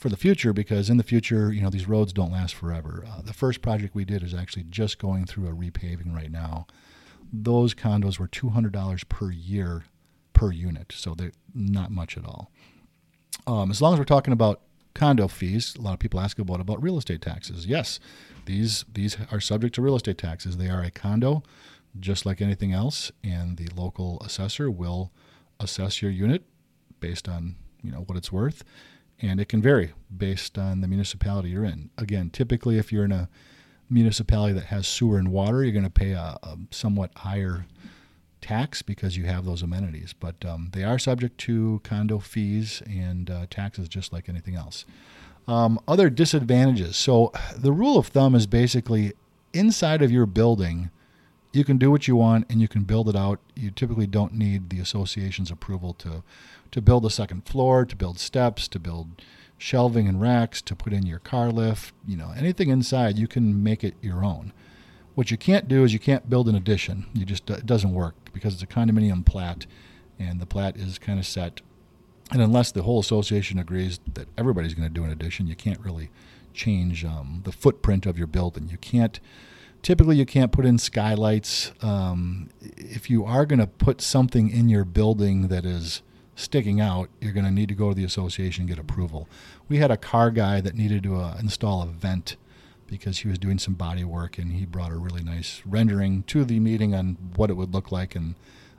for 0.00 0.08
the 0.08 0.16
future 0.16 0.54
because 0.54 0.88
in 0.88 0.96
the 0.96 1.02
future, 1.02 1.52
you 1.52 1.60
know, 1.60 1.68
these 1.68 1.86
roads 1.86 2.14
don't 2.14 2.32
last 2.32 2.54
forever. 2.54 3.04
Uh, 3.06 3.20
the 3.20 3.34
first 3.34 3.60
project 3.60 3.94
we 3.94 4.06
did 4.06 4.22
is 4.22 4.32
actually 4.32 4.64
just 4.70 4.98
going 4.98 5.26
through 5.26 5.46
a 5.46 5.52
repaving 5.52 6.14
right 6.14 6.32
now. 6.32 6.66
Those 7.30 7.74
condos 7.74 8.18
were 8.18 8.26
$200 8.26 9.08
per 9.10 9.30
year 9.30 9.84
per 10.32 10.52
unit, 10.52 10.92
so 10.96 11.14
they're 11.14 11.32
not 11.54 11.90
much 11.90 12.16
at 12.16 12.24
all. 12.24 12.50
Um, 13.46 13.70
as 13.70 13.82
long 13.82 13.92
as 13.92 13.98
we're 13.98 14.06
talking 14.06 14.32
about 14.32 14.62
condo 14.94 15.28
fees, 15.28 15.76
a 15.78 15.82
lot 15.82 15.92
of 15.92 15.98
people 15.98 16.18
ask 16.18 16.38
about 16.38 16.60
about 16.60 16.82
real 16.82 16.96
estate 16.96 17.20
taxes. 17.20 17.66
Yes, 17.66 18.00
these 18.46 18.86
these 18.92 19.18
are 19.30 19.40
subject 19.40 19.74
to 19.74 19.82
real 19.82 19.96
estate 19.96 20.18
taxes. 20.18 20.56
They 20.56 20.70
are 20.70 20.82
a 20.82 20.90
condo, 20.90 21.42
just 21.98 22.24
like 22.24 22.40
anything 22.40 22.72
else, 22.72 23.12
and 23.22 23.58
the 23.58 23.68
local 23.76 24.18
assessor 24.24 24.70
will 24.70 25.12
assess 25.60 26.00
your 26.00 26.10
unit 26.10 26.42
based 27.00 27.28
on 27.28 27.56
you 27.82 27.92
know 27.92 28.00
what 28.00 28.16
it's 28.16 28.32
worth 28.32 28.64
and 29.20 29.40
it 29.40 29.48
can 29.48 29.60
vary 29.60 29.92
based 30.16 30.58
on 30.58 30.80
the 30.80 30.88
municipality 30.88 31.50
you're 31.50 31.64
in. 31.64 31.90
Again, 31.98 32.30
typically, 32.30 32.78
if 32.78 32.92
you're 32.92 33.04
in 33.04 33.12
a 33.12 33.28
municipality 33.88 34.54
that 34.54 34.66
has 34.66 34.86
sewer 34.86 35.18
and 35.18 35.28
water, 35.28 35.62
you're 35.62 35.72
going 35.72 35.84
to 35.84 35.90
pay 35.90 36.12
a, 36.12 36.38
a, 36.42 36.56
somewhat 36.70 37.10
higher 37.16 37.66
tax 38.40 38.82
because 38.82 39.16
you 39.16 39.24
have 39.24 39.44
those 39.44 39.62
amenities. 39.62 40.14
But 40.18 40.44
um, 40.44 40.70
they 40.72 40.84
are 40.84 40.98
subject 40.98 41.38
to 41.38 41.80
condo 41.84 42.18
fees 42.18 42.82
and 42.86 43.30
uh, 43.30 43.46
taxes 43.50 43.88
just 43.88 44.12
like 44.12 44.28
anything 44.28 44.54
else. 44.54 44.84
Um, 45.48 45.80
other 45.88 46.10
disadvantages. 46.10 46.96
So, 46.96 47.32
the 47.56 47.72
rule 47.72 47.98
of 47.98 48.08
thumb 48.08 48.34
is 48.34 48.46
basically 48.46 49.14
inside 49.52 50.02
of 50.02 50.10
your 50.10 50.26
building, 50.26 50.90
you 51.52 51.64
can 51.64 51.78
do 51.78 51.90
what 51.90 52.06
you 52.06 52.16
want 52.16 52.46
and 52.48 52.60
you 52.60 52.68
can 52.68 52.84
build 52.84 53.08
it 53.08 53.16
out. 53.16 53.40
You 53.54 53.70
typically 53.70 54.06
don't 54.06 54.34
need 54.34 54.70
the 54.70 54.80
association's 54.80 55.50
approval 55.50 55.94
to 55.94 56.22
to 56.70 56.80
build 56.80 57.04
a 57.04 57.10
second 57.10 57.46
floor, 57.46 57.84
to 57.84 57.96
build 57.96 58.18
steps, 58.20 58.68
to 58.68 58.78
build 58.78 59.22
shelving 59.58 60.06
and 60.08 60.20
racks, 60.20 60.62
to 60.62 60.76
put 60.76 60.92
in 60.92 61.04
your 61.04 61.18
car 61.18 61.50
lift, 61.50 61.92
you 62.06 62.16
know, 62.16 62.32
anything 62.36 62.70
inside, 62.70 63.18
you 63.18 63.26
can 63.26 63.62
make 63.62 63.82
it 63.84 63.94
your 64.00 64.24
own. 64.24 64.52
What 65.14 65.30
you 65.30 65.36
can't 65.36 65.68
do 65.68 65.84
is 65.84 65.92
you 65.92 65.98
can't 65.98 66.30
build 66.30 66.48
an 66.48 66.54
addition. 66.54 67.06
You 67.12 67.26
just 67.26 67.50
it 67.50 67.66
doesn't 67.66 67.92
work 67.92 68.14
because 68.32 68.54
it's 68.54 68.62
a 68.62 68.66
condominium 68.66 69.26
plat 69.26 69.66
and 70.18 70.40
the 70.40 70.46
plat 70.46 70.76
is 70.76 70.98
kind 70.98 71.18
of 71.18 71.26
set. 71.26 71.60
And 72.30 72.40
unless 72.40 72.70
the 72.70 72.82
whole 72.82 73.00
association 73.00 73.58
agrees 73.58 73.98
that 74.14 74.28
everybody's 74.38 74.74
going 74.74 74.88
to 74.88 74.94
do 74.94 75.04
an 75.04 75.10
addition, 75.10 75.48
you 75.48 75.56
can't 75.56 75.80
really 75.80 76.10
change 76.54 77.04
um, 77.04 77.40
the 77.44 77.52
footprint 77.52 78.06
of 78.06 78.16
your 78.16 78.28
building. 78.28 78.68
You 78.68 78.78
can't 78.78 79.18
typically 79.82 80.16
you 80.16 80.26
can't 80.26 80.52
put 80.52 80.66
in 80.66 80.78
skylights. 80.78 81.72
Um, 81.82 82.50
if 82.60 83.10
you 83.10 83.24
are 83.24 83.46
going 83.46 83.58
to 83.58 83.66
put 83.66 84.00
something 84.00 84.50
in 84.50 84.68
your 84.68 84.84
building 84.84 85.48
that 85.48 85.64
is 85.64 86.02
sticking 86.34 86.80
out, 86.80 87.10
you're 87.20 87.32
going 87.32 87.44
to 87.44 87.50
need 87.50 87.68
to 87.68 87.74
go 87.74 87.90
to 87.90 87.94
the 87.94 88.04
association 88.04 88.62
and 88.62 88.68
get 88.68 88.78
approval. 88.78 89.28
We 89.68 89.78
had 89.78 89.90
a 89.90 89.96
car 89.96 90.30
guy 90.30 90.60
that 90.60 90.74
needed 90.74 91.02
to 91.04 91.16
uh, 91.16 91.36
install 91.38 91.82
a 91.82 91.86
vent 91.86 92.36
because 92.86 93.18
he 93.18 93.28
was 93.28 93.38
doing 93.38 93.58
some 93.58 93.74
body 93.74 94.04
work 94.04 94.36
and 94.36 94.52
he 94.52 94.66
brought 94.66 94.90
a 94.90 94.96
really 94.96 95.22
nice 95.22 95.62
rendering 95.64 96.24
to 96.24 96.44
the 96.44 96.58
meeting 96.58 96.94
on 96.94 97.16
what 97.36 97.50
it 97.50 97.54
would 97.54 97.72
look 97.72 97.92
like 97.92 98.16
and 98.16 98.34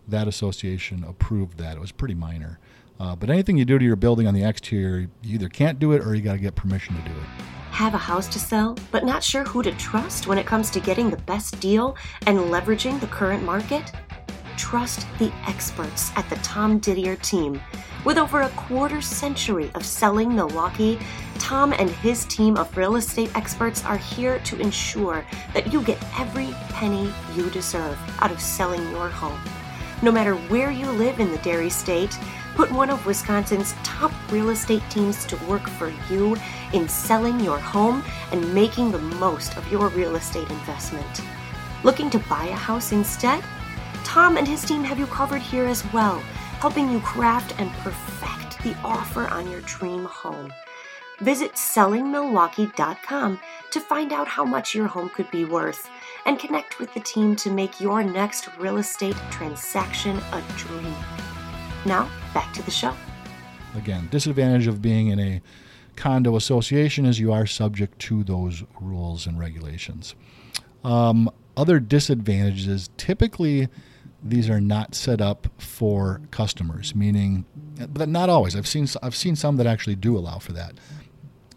that 0.07 0.27
association 0.27 1.03
approved 1.03 1.57
that. 1.57 1.77
It 1.77 1.79
was 1.79 1.91
pretty 1.91 2.15
minor. 2.15 2.59
Uh, 2.99 3.15
but 3.15 3.29
anything 3.29 3.57
you 3.57 3.65
do 3.65 3.79
to 3.79 3.85
your 3.85 3.95
building 3.95 4.27
on 4.27 4.33
the 4.33 4.43
exterior, 4.43 5.09
you 5.21 5.35
either 5.35 5.49
can't 5.49 5.79
do 5.79 5.91
it 5.93 6.05
or 6.05 6.15
you 6.15 6.21
got 6.21 6.33
to 6.33 6.39
get 6.39 6.55
permission 6.55 6.95
to 6.95 7.01
do 7.01 7.11
it. 7.11 7.43
Have 7.71 7.93
a 7.93 7.97
house 7.97 8.27
to 8.27 8.39
sell, 8.39 8.77
but 8.91 9.05
not 9.05 9.23
sure 9.23 9.43
who 9.43 9.63
to 9.63 9.71
trust 9.73 10.27
when 10.27 10.37
it 10.37 10.45
comes 10.45 10.69
to 10.71 10.79
getting 10.79 11.09
the 11.09 11.17
best 11.17 11.59
deal 11.59 11.95
and 12.27 12.37
leveraging 12.37 12.99
the 12.99 13.07
current 13.07 13.43
market? 13.43 13.91
trust 14.61 15.07
the 15.17 15.33
experts 15.47 16.11
at 16.15 16.29
the 16.29 16.35
Tom 16.37 16.77
Didier 16.77 17.15
team. 17.17 17.59
With 18.05 18.19
over 18.19 18.41
a 18.41 18.49
quarter 18.49 19.01
century 19.01 19.71
of 19.73 19.83
selling 19.83 20.35
Milwaukee, 20.35 20.99
Tom 21.39 21.73
and 21.73 21.89
his 21.89 22.25
team 22.25 22.55
of 22.57 22.77
real 22.77 22.95
estate 22.95 23.35
experts 23.35 23.83
are 23.85 23.97
here 23.97 24.37
to 24.39 24.59
ensure 24.59 25.25
that 25.55 25.73
you 25.73 25.81
get 25.81 25.97
every 26.19 26.51
penny 26.69 27.11
you 27.35 27.49
deserve 27.49 27.97
out 28.19 28.31
of 28.31 28.39
selling 28.39 28.81
your 28.91 29.09
home. 29.09 29.39
No 30.03 30.11
matter 30.11 30.35
where 30.35 30.71
you 30.71 30.89
live 30.91 31.19
in 31.19 31.31
the 31.31 31.37
Dairy 31.39 31.69
State, 31.69 32.17
put 32.61 32.71
one 32.73 32.91
of 32.91 33.03
Wisconsin's 33.07 33.73
top 33.81 34.11
real 34.31 34.51
estate 34.51 34.83
teams 34.91 35.25
to 35.25 35.35
work 35.47 35.67
for 35.67 35.91
you 36.11 36.37
in 36.73 36.87
selling 36.87 37.39
your 37.39 37.57
home 37.57 38.03
and 38.31 38.53
making 38.53 38.91
the 38.91 38.99
most 38.99 39.57
of 39.57 39.71
your 39.71 39.87
real 39.89 40.15
estate 40.15 40.47
investment. 40.47 41.21
Looking 41.83 42.11
to 42.11 42.19
buy 42.19 42.45
a 42.45 42.53
house 42.53 42.91
instead? 42.91 43.43
Tom 44.03 44.37
and 44.37 44.47
his 44.47 44.63
team 44.63 44.83
have 44.83 44.99
you 44.99 45.07
covered 45.07 45.41
here 45.41 45.65
as 45.65 45.83
well, 45.91 46.19
helping 46.59 46.91
you 46.91 46.99
craft 46.99 47.59
and 47.59 47.71
perfect 47.79 48.61
the 48.61 48.77
offer 48.83 49.27
on 49.29 49.49
your 49.49 49.61
dream 49.61 50.05
home. 50.05 50.53
Visit 51.19 51.53
sellingmilwaukee.com 51.53 53.39
to 53.71 53.79
find 53.79 54.13
out 54.13 54.27
how 54.27 54.45
much 54.45 54.75
your 54.75 54.85
home 54.85 55.09
could 55.09 55.31
be 55.31 55.45
worth 55.45 55.89
and 56.27 56.37
connect 56.37 56.77
with 56.77 56.93
the 56.93 56.99
team 56.99 57.35
to 57.37 57.49
make 57.49 57.81
your 57.81 58.03
next 58.03 58.55
real 58.59 58.77
estate 58.77 59.17
transaction 59.31 60.17
a 60.31 60.43
dream. 60.57 61.30
Now, 61.85 62.09
back 62.33 62.53
to 62.53 62.61
the 62.63 62.71
show. 62.71 62.93
Again, 63.75 64.07
disadvantage 64.11 64.67
of 64.67 64.81
being 64.81 65.07
in 65.07 65.19
a 65.19 65.41
condo 65.95 66.35
association 66.35 67.05
is 67.05 67.19
you 67.19 67.31
are 67.31 67.45
subject 67.45 67.99
to 67.99 68.23
those 68.23 68.63
rules 68.79 69.25
and 69.25 69.39
regulations. 69.39 70.15
Um, 70.83 71.29
other 71.57 71.79
disadvantages 71.79 72.89
typically 72.97 73.67
these 74.23 74.49
are 74.49 74.61
not 74.61 74.93
set 74.93 75.19
up 75.19 75.47
for 75.57 76.21
customers, 76.29 76.93
meaning, 76.93 77.45
but 77.89 78.07
not 78.07 78.29
always. 78.29 78.55
I've 78.55 78.67
seen 78.67 78.87
I've 79.01 79.15
seen 79.15 79.35
some 79.35 79.57
that 79.57 79.65
actually 79.65 79.95
do 79.95 80.17
allow 80.17 80.37
for 80.37 80.53
that. 80.53 80.75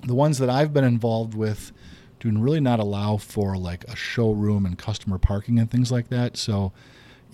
The 0.02 0.14
ones 0.14 0.38
that 0.38 0.49
I've 0.49 0.73
been 0.73 0.85
involved 0.85 1.35
with 1.35 1.73
do 2.21 2.31
really 2.38 2.61
not 2.61 2.81
allow 2.81 3.19
for 3.19 3.57
like 3.57 3.85
a 3.85 3.95
showroom 3.95 4.64
and 4.64 4.78
customer 4.78 5.19
parking 5.19 5.59
and 5.59 5.71
things 5.71 5.93
like 5.93 6.09
that. 6.09 6.37
So 6.37 6.73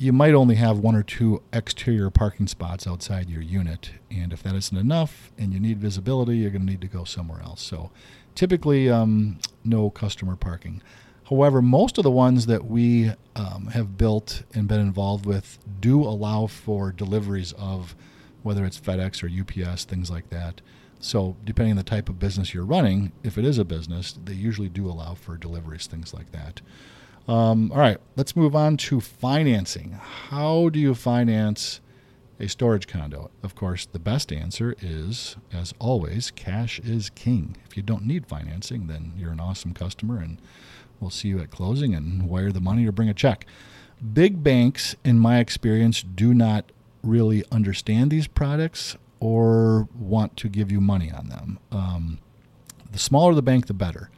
you 0.01 0.15
might 0.15 0.33
only 0.33 0.55
have 0.55 0.79
one 0.79 0.97
or 0.97 1.03
two 1.03 1.43
exterior 1.53 2.09
parking 2.09 2.47
spots 2.47 2.87
outside 2.87 3.29
your 3.29 3.43
unit, 3.43 3.91
and 4.11 4.33
if 4.33 4.43
that 4.43 4.55
isn't 4.55 4.79
enough 4.79 5.31
and 5.37 5.53
you 5.53 5.61
need 5.61 5.77
visibility, 5.77 6.39
you're 6.39 6.51
going 6.51 6.65
to 6.65 6.73
need 6.73 6.81
to 6.81 6.87
go 6.87 7.05
somewhere 7.05 7.43
else. 7.43 7.61
So 7.61 7.91
typically, 8.35 8.89
um, 8.89 9.39
no 9.63 9.91
customer 9.91 10.37
parking. 10.37 10.81
However, 11.29 11.61
most 11.61 11.99
of 11.99 12.05
the 12.05 12.11
ones 12.11 12.47
that 12.47 12.65
we 12.65 13.13
um, 13.37 13.67
have 13.75 13.99
built 13.99 14.43
and 14.55 14.67
been 14.67 14.81
involved 14.81 15.27
with 15.27 15.59
do 15.81 16.03
allow 16.03 16.47
for 16.47 16.93
deliveries 16.93 17.53
of 17.59 17.95
whether 18.43 18.65
it's 18.65 18.81
FedEx 18.81 19.23
or 19.23 19.29
UPS, 19.29 19.85
things 19.85 20.11
like 20.11 20.31
that. 20.31 20.63
So, 20.99 21.37
depending 21.45 21.73
on 21.73 21.77
the 21.77 21.83
type 21.83 22.09
of 22.09 22.19
business 22.19 22.55
you're 22.55 22.65
running, 22.65 23.13
if 23.23 23.37
it 23.37 23.45
is 23.45 23.59
a 23.59 23.67
business, 23.67 24.19
they 24.25 24.33
usually 24.33 24.71
do 24.71 24.89
allow 24.89 25.13
for 25.13 25.37
deliveries, 25.37 25.87
things 25.87 26.15
like 26.15 26.33
that. 26.33 26.63
Um, 27.29 27.71
all 27.73 27.79
right, 27.79 27.99
let's 28.17 28.35
move 28.35 28.57
on 28.57 28.77
to 28.79 29.01
financing. 29.01 29.93
How 29.93 30.69
do 30.69 30.79
you 30.79 30.95
finance 30.95 31.81
a 32.41 32.49
storage 32.49 32.87
condo? 32.87 33.31
Of 33.43 33.55
course, 33.55 33.87
the 33.87 33.99
best 33.99 34.33
answer 34.33 34.75
is, 34.81 35.37
as 35.53 35.75
always, 35.79 36.31
cash 36.31 36.81
is 36.81 37.11
king. 37.11 37.57
If 37.69 37.77
you 37.77 37.83
don't 37.83 38.05
need 38.05 38.27
financing, 38.27 38.87
then 38.87 39.13
you're 39.17 39.33
an 39.33 39.41
awesome 39.41 39.75
customer 39.75 40.19
and 40.19 40.39
We'll 41.01 41.11
see 41.11 41.29
you 41.29 41.41
at 41.41 41.51
closing 41.51 41.95
and 41.95 42.29
wire 42.29 42.53
the 42.53 42.61
money 42.61 42.87
or 42.87 42.93
bring 42.93 43.09
a 43.09 43.15
check. 43.15 43.47
Big 44.13 44.45
banks, 44.45 44.95
in 45.03 45.19
my 45.19 45.39
experience, 45.39 46.03
do 46.03 46.35
not 46.35 46.71
really 47.03 47.43
understand 47.51 48.11
these 48.11 48.27
products 48.27 48.97
or 49.19 49.89
want 49.99 50.37
to 50.37 50.49
give 50.49 50.71
you 50.71 50.81
money 50.81 51.11
on 51.11 51.29
them. 51.29 51.59
Um, 51.73 52.19
the 52.93 52.99
smaller 52.99 53.35
the 53.35 53.43
bank, 53.43 53.67
the 53.67 53.75
better. 53.75 54.11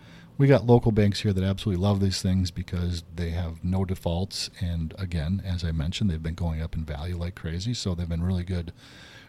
We 0.42 0.48
got 0.48 0.66
local 0.66 0.90
banks 0.90 1.20
here 1.20 1.32
that 1.32 1.44
absolutely 1.44 1.80
love 1.80 2.00
these 2.00 2.20
things 2.20 2.50
because 2.50 3.04
they 3.14 3.30
have 3.30 3.62
no 3.62 3.84
defaults. 3.84 4.50
And 4.60 4.92
again, 4.98 5.40
as 5.46 5.62
I 5.62 5.70
mentioned, 5.70 6.10
they've 6.10 6.20
been 6.20 6.34
going 6.34 6.60
up 6.60 6.74
in 6.74 6.84
value 6.84 7.16
like 7.16 7.36
crazy. 7.36 7.74
So 7.74 7.94
they've 7.94 8.08
been 8.08 8.24
really 8.24 8.42
good, 8.42 8.72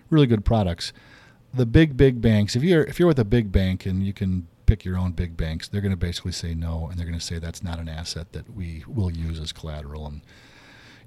really 0.10 0.25
good 0.25 0.43
products. 0.43 0.91
The 1.53 1.67
big, 1.67 1.96
big 1.96 2.20
banks, 2.20 2.55
if 2.55 2.63
you're 2.63 2.84
if 2.86 2.98
you're 2.98 3.08
with 3.08 3.20
a 3.20 3.25
big 3.25 3.51
bank 3.51 3.86
and 3.86 4.01
you 4.03 4.12
can 4.12 4.48
pick 4.65 4.84
your 4.84 4.98
own 4.98 5.12
big 5.12 5.38
banks, 5.38 5.67
they're 5.67 5.82
going 5.82 5.91
to 5.91 5.96
basically 5.96 6.32
say 6.32 6.55
no, 6.55 6.88
and 6.88 6.98
they're 6.98 7.05
going 7.05 7.20
to 7.20 7.24
say 7.24 7.38
that's 7.38 7.62
not 7.62 7.77
an 7.77 7.88
asset 7.88 8.32
that 8.32 8.51
we 8.51 8.84
will 8.88 9.12
use 9.12 9.39
as 9.39 9.51
collateral. 9.51 10.08
And 10.08 10.22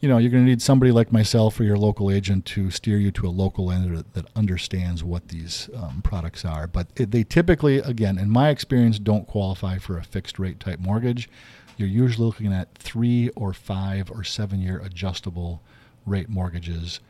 you 0.00 0.08
know, 0.08 0.18
you're 0.18 0.30
going 0.30 0.44
to 0.44 0.48
need 0.48 0.62
somebody 0.62 0.92
like 0.92 1.12
myself 1.12 1.58
or 1.58 1.64
your 1.64 1.78
local 1.78 2.10
agent 2.10 2.44
to 2.46 2.70
steer 2.70 2.98
you 2.98 3.10
to 3.12 3.26
a 3.26 3.30
local 3.30 3.66
lender 3.66 4.02
that 4.12 4.26
understands 4.36 5.02
what 5.02 5.28
these 5.28 5.70
um, 5.74 6.02
products 6.02 6.44
are. 6.44 6.66
But 6.66 6.88
it, 6.96 7.10
they 7.10 7.24
typically, 7.24 7.78
again, 7.78 8.18
in 8.18 8.30
my 8.30 8.50
experience, 8.50 8.98
don't 8.98 9.26
qualify 9.26 9.78
for 9.78 9.96
a 9.96 10.04
fixed 10.04 10.38
rate 10.38 10.60
type 10.60 10.80
mortgage. 10.80 11.28
You're 11.76 11.88
usually 11.88 12.26
looking 12.26 12.52
at 12.52 12.74
three 12.74 13.30
or 13.30 13.52
five 13.52 14.10
or 14.10 14.24
seven 14.24 14.60
year 14.60 14.78
adjustable 14.78 15.62
rate 16.04 16.28
mortgages. 16.28 17.00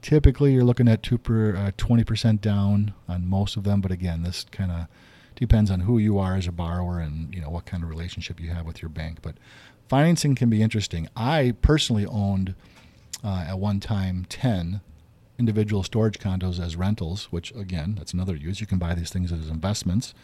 Typically, 0.00 0.52
you're 0.52 0.64
looking 0.64 0.88
at 0.88 1.02
two 1.02 1.18
per 1.18 1.54
uh, 1.54 1.70
20% 1.76 2.40
down 2.40 2.92
on 3.08 3.26
most 3.26 3.56
of 3.56 3.64
them. 3.64 3.80
But 3.80 3.92
again, 3.92 4.22
this 4.22 4.44
kind 4.50 4.70
of 4.70 4.86
depends 5.36 5.70
on 5.70 5.80
who 5.80 5.98
you 5.98 6.18
are 6.18 6.36
as 6.36 6.46
a 6.46 6.52
borrower 6.52 7.00
and 7.00 7.34
you 7.34 7.40
know 7.40 7.50
what 7.50 7.64
kind 7.64 7.82
of 7.82 7.88
relationship 7.88 8.40
you 8.40 8.50
have 8.50 8.66
with 8.66 8.82
your 8.82 8.88
bank. 8.88 9.18
But 9.22 9.36
financing 9.92 10.34
can 10.34 10.48
be 10.48 10.62
interesting. 10.62 11.06
I 11.14 11.52
personally 11.60 12.06
owned 12.06 12.54
uh, 13.22 13.44
at 13.46 13.58
one 13.58 13.78
time 13.78 14.24
ten 14.26 14.80
individual 15.38 15.82
storage 15.82 16.18
condos 16.18 16.58
as 16.58 16.76
rentals, 16.76 17.24
which 17.24 17.54
again, 17.54 17.96
that's 17.98 18.14
another 18.14 18.34
use. 18.34 18.58
You 18.58 18.66
can 18.66 18.78
buy 18.78 18.94
these 18.94 19.10
things 19.10 19.30
as 19.30 19.50
investments, 19.50 20.14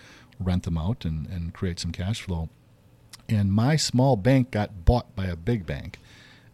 rent 0.40 0.62
them 0.62 0.78
out, 0.78 1.04
and, 1.04 1.26
and 1.26 1.52
create 1.52 1.78
some 1.78 1.92
cash 1.92 2.22
flow. 2.22 2.48
And 3.28 3.52
my 3.52 3.76
small 3.76 4.16
bank 4.16 4.52
got 4.52 4.86
bought 4.86 5.14
by 5.14 5.26
a 5.26 5.36
big 5.36 5.66
bank. 5.66 5.98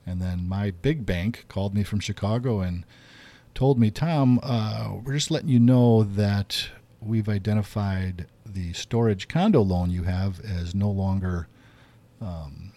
And 0.04 0.21
then 0.21 0.49
my 0.49 0.73
big 0.73 1.06
bank 1.06 1.44
called 1.47 1.73
me 1.73 1.85
from 1.85 2.00
Chicago 2.00 2.62
and 2.62 2.85
told 3.54 3.78
me, 3.78 3.92
Tom, 3.92 4.40
uh, 4.42 4.94
we're 5.04 5.14
just 5.14 5.30
letting 5.30 5.50
you 5.50 5.61
know 5.61 6.02
that 6.02 6.68
we've 7.00 7.28
identified 7.28 8.26
the 8.44 8.73
storage 8.73 9.28
condo 9.28 9.61
loan 9.61 9.92
you 9.92 10.02
have 10.02 10.40
as 10.40 10.75
no 10.75 10.90
longer 10.90 11.47
um, 12.21 12.73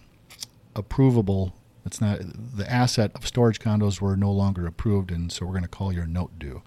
approvable. 0.82 1.52
It's 1.84 2.00
not 2.00 2.20
the 2.56 2.70
asset 2.70 3.12
of 3.14 3.26
storage 3.26 3.60
condos 3.60 4.00
were 4.00 4.16
no 4.16 4.30
longer 4.30 4.66
approved, 4.66 5.10
and 5.10 5.32
so 5.32 5.46
we're 5.46 5.52
going 5.52 5.62
to 5.62 5.68
call 5.68 5.92
your 5.92 6.06
note 6.06 6.38
due. 6.38 6.62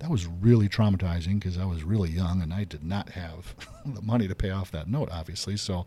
That 0.00 0.10
was 0.10 0.26
really 0.26 0.68
traumatizing 0.68 1.34
because 1.34 1.56
I 1.56 1.64
was 1.64 1.84
really 1.84 2.10
young 2.10 2.42
and 2.42 2.52
I 2.52 2.64
did 2.64 2.82
not 2.82 3.10
have 3.10 3.54
the 3.86 4.02
money 4.02 4.28
to 4.28 4.34
pay 4.34 4.50
off 4.50 4.70
that 4.72 4.88
note, 4.88 5.08
obviously. 5.10 5.56
So 5.56 5.86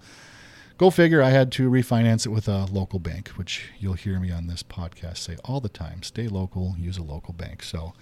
go 0.77 0.89
figure, 0.89 1.21
I 1.21 1.29
had 1.29 1.51
to 1.53 1.69
refinance 1.69 2.25
it 2.25 2.29
with 2.29 2.47
a 2.47 2.65
local 2.65 2.99
bank, 2.99 3.29
which 3.29 3.69
you'll 3.79 3.93
hear 3.93 4.19
me 4.19 4.31
on 4.31 4.47
this 4.47 4.63
podcast 4.63 5.17
say 5.17 5.37
all 5.43 5.59
the 5.59 5.69
time 5.69 6.03
stay 6.03 6.27
local, 6.27 6.75
use 6.79 6.97
a 6.97 7.03
local 7.03 7.33
bank. 7.33 7.63
So 7.63 7.93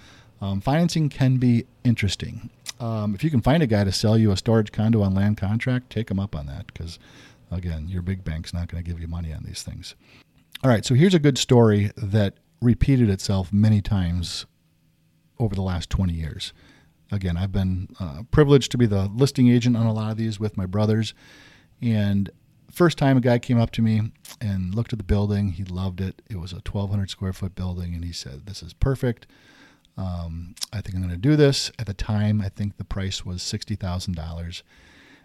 um, 0.41 0.61
financing 0.61 1.09
can 1.09 1.37
be 1.37 1.65
interesting. 1.83 2.49
Um, 2.79 3.15
if 3.15 3.23
you 3.23 3.29
can 3.29 3.41
find 3.41 3.63
a 3.63 3.67
guy 3.67 3.83
to 3.83 3.91
sell 3.91 4.17
you 4.17 4.31
a 4.31 4.37
storage 4.37 4.71
condo 4.71 5.01
on 5.01 5.15
land 5.15 5.37
contract, 5.37 5.89
take 5.89 6.11
him 6.11 6.19
up 6.19 6.35
on 6.35 6.45
that 6.47 6.67
because, 6.67 6.99
again, 7.51 7.87
your 7.87 8.01
big 8.01 8.23
bank's 8.23 8.53
not 8.53 8.67
going 8.67 8.83
to 8.83 8.89
give 8.89 8.99
you 8.99 9.07
money 9.07 9.33
on 9.33 9.43
these 9.43 9.63
things. 9.63 9.95
All 10.63 10.69
right, 10.69 10.85
so 10.85 10.95
here's 10.95 11.13
a 11.13 11.19
good 11.19 11.37
story 11.37 11.91
that 11.97 12.35
repeated 12.61 13.09
itself 13.09 13.51
many 13.53 13.81
times 13.81 14.45
over 15.39 15.53
the 15.53 15.61
last 15.61 15.89
20 15.89 16.13
years. 16.13 16.53
Again, 17.11 17.37
I've 17.37 17.51
been 17.51 17.89
uh, 17.99 18.23
privileged 18.31 18.71
to 18.71 18.77
be 18.77 18.85
the 18.85 19.05
listing 19.13 19.49
agent 19.49 19.77
on 19.77 19.85
a 19.85 19.93
lot 19.93 20.11
of 20.11 20.17
these 20.17 20.39
with 20.39 20.57
my 20.57 20.65
brothers. 20.65 21.13
And 21.81 22.29
first 22.71 22.97
time 22.97 23.17
a 23.17 23.21
guy 23.21 23.37
came 23.37 23.59
up 23.59 23.71
to 23.71 23.81
me 23.81 24.11
and 24.41 24.73
looked 24.73 24.93
at 24.93 24.99
the 24.99 25.05
building, 25.05 25.49
he 25.49 25.63
loved 25.63 26.01
it. 26.01 26.21
It 26.29 26.37
was 26.37 26.51
a 26.51 26.55
1,200 26.55 27.09
square 27.09 27.33
foot 27.33 27.55
building, 27.55 27.93
and 27.93 28.03
he 28.03 28.11
said, 28.11 28.45
This 28.45 28.63
is 28.63 28.73
perfect. 28.73 29.27
Um, 29.97 30.55
I 30.73 30.81
think 30.81 30.95
I'm 30.95 31.01
going 31.01 31.13
to 31.13 31.17
do 31.17 31.35
this. 31.35 31.71
At 31.79 31.85
the 31.85 31.93
time, 31.93 32.41
I 32.41 32.49
think 32.49 32.77
the 32.77 32.83
price 32.83 33.25
was 33.25 33.41
$60,000. 33.41 34.61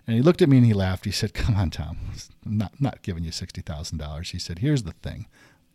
And 0.06 0.16
he 0.16 0.22
looked 0.22 0.42
at 0.42 0.48
me 0.48 0.58
and 0.58 0.66
he 0.66 0.72
laughed. 0.72 1.04
He 1.04 1.10
said, 1.10 1.34
Come 1.34 1.56
on, 1.56 1.70
Tom, 1.70 1.98
I'm 2.44 2.58
not, 2.58 2.80
not 2.80 3.02
giving 3.02 3.24
you 3.24 3.30
$60,000. 3.30 4.30
He 4.30 4.38
said, 4.38 4.60
Here's 4.60 4.82
the 4.82 4.92
thing 4.92 5.26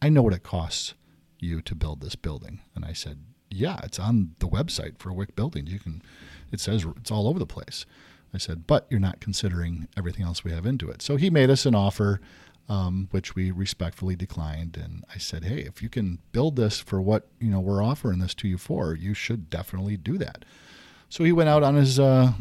I 0.02 0.10
know 0.10 0.22
what 0.22 0.34
it 0.34 0.44
costs 0.44 0.94
you 1.40 1.62
to 1.62 1.76
build 1.76 2.02
this 2.02 2.16
building. 2.16 2.62
And 2.76 2.86
I 2.86 2.94
said, 2.94 3.20
Yeah, 3.50 3.80
it's 3.84 4.00
on 4.00 4.36
the 4.40 4.48
website 4.48 5.00
for 5.00 5.14
Wick 5.14 5.36
Buildings. 5.36 5.72
You 5.72 5.80
can, 5.80 6.02
it 6.52 6.60
says 6.60 6.86
it's 6.98 7.12
all 7.12 7.28
over 7.28 7.40
the 7.40 7.46
place. 7.46 7.86
I 8.34 8.38
said, 8.38 8.68
But 8.68 8.88
you're 8.90 9.00
not 9.00 9.20
considering 9.20 9.88
everything 9.98 10.26
else 10.26 10.44
we 10.44 10.52
have 10.52 10.66
into 10.66 10.90
it. 10.90 11.02
So 11.02 11.16
he 11.16 11.30
made 11.30 11.50
us 11.50 11.66
an 11.66 11.76
offer 11.76 12.20
um, 12.68 13.08
which 13.12 13.36
we 13.36 13.52
respectfully 13.52 14.16
declined. 14.16 14.78
And 14.78 15.04
I 15.14 15.18
said, 15.18 15.44
hey, 15.44 15.60
if 15.60 15.82
you 15.82 15.90
can 15.90 16.20
build 16.32 16.56
this 16.56 16.80
for 16.80 17.02
what 17.02 17.28
you 17.40 17.50
know 17.50 17.60
we're 17.60 17.84
offering 17.84 18.20
this 18.20 18.34
to 18.36 18.48
you 18.48 18.58
for, 18.58 18.96
you 18.96 19.14
should 19.14 19.50
definitely 19.50 19.98
do 19.98 20.18
that. 20.18 20.46
So 21.10 21.24
he 21.24 21.32
went 21.32 21.50
out 21.50 21.64
on 21.64 21.76
his 21.76 22.00
uh, 22.00 22.34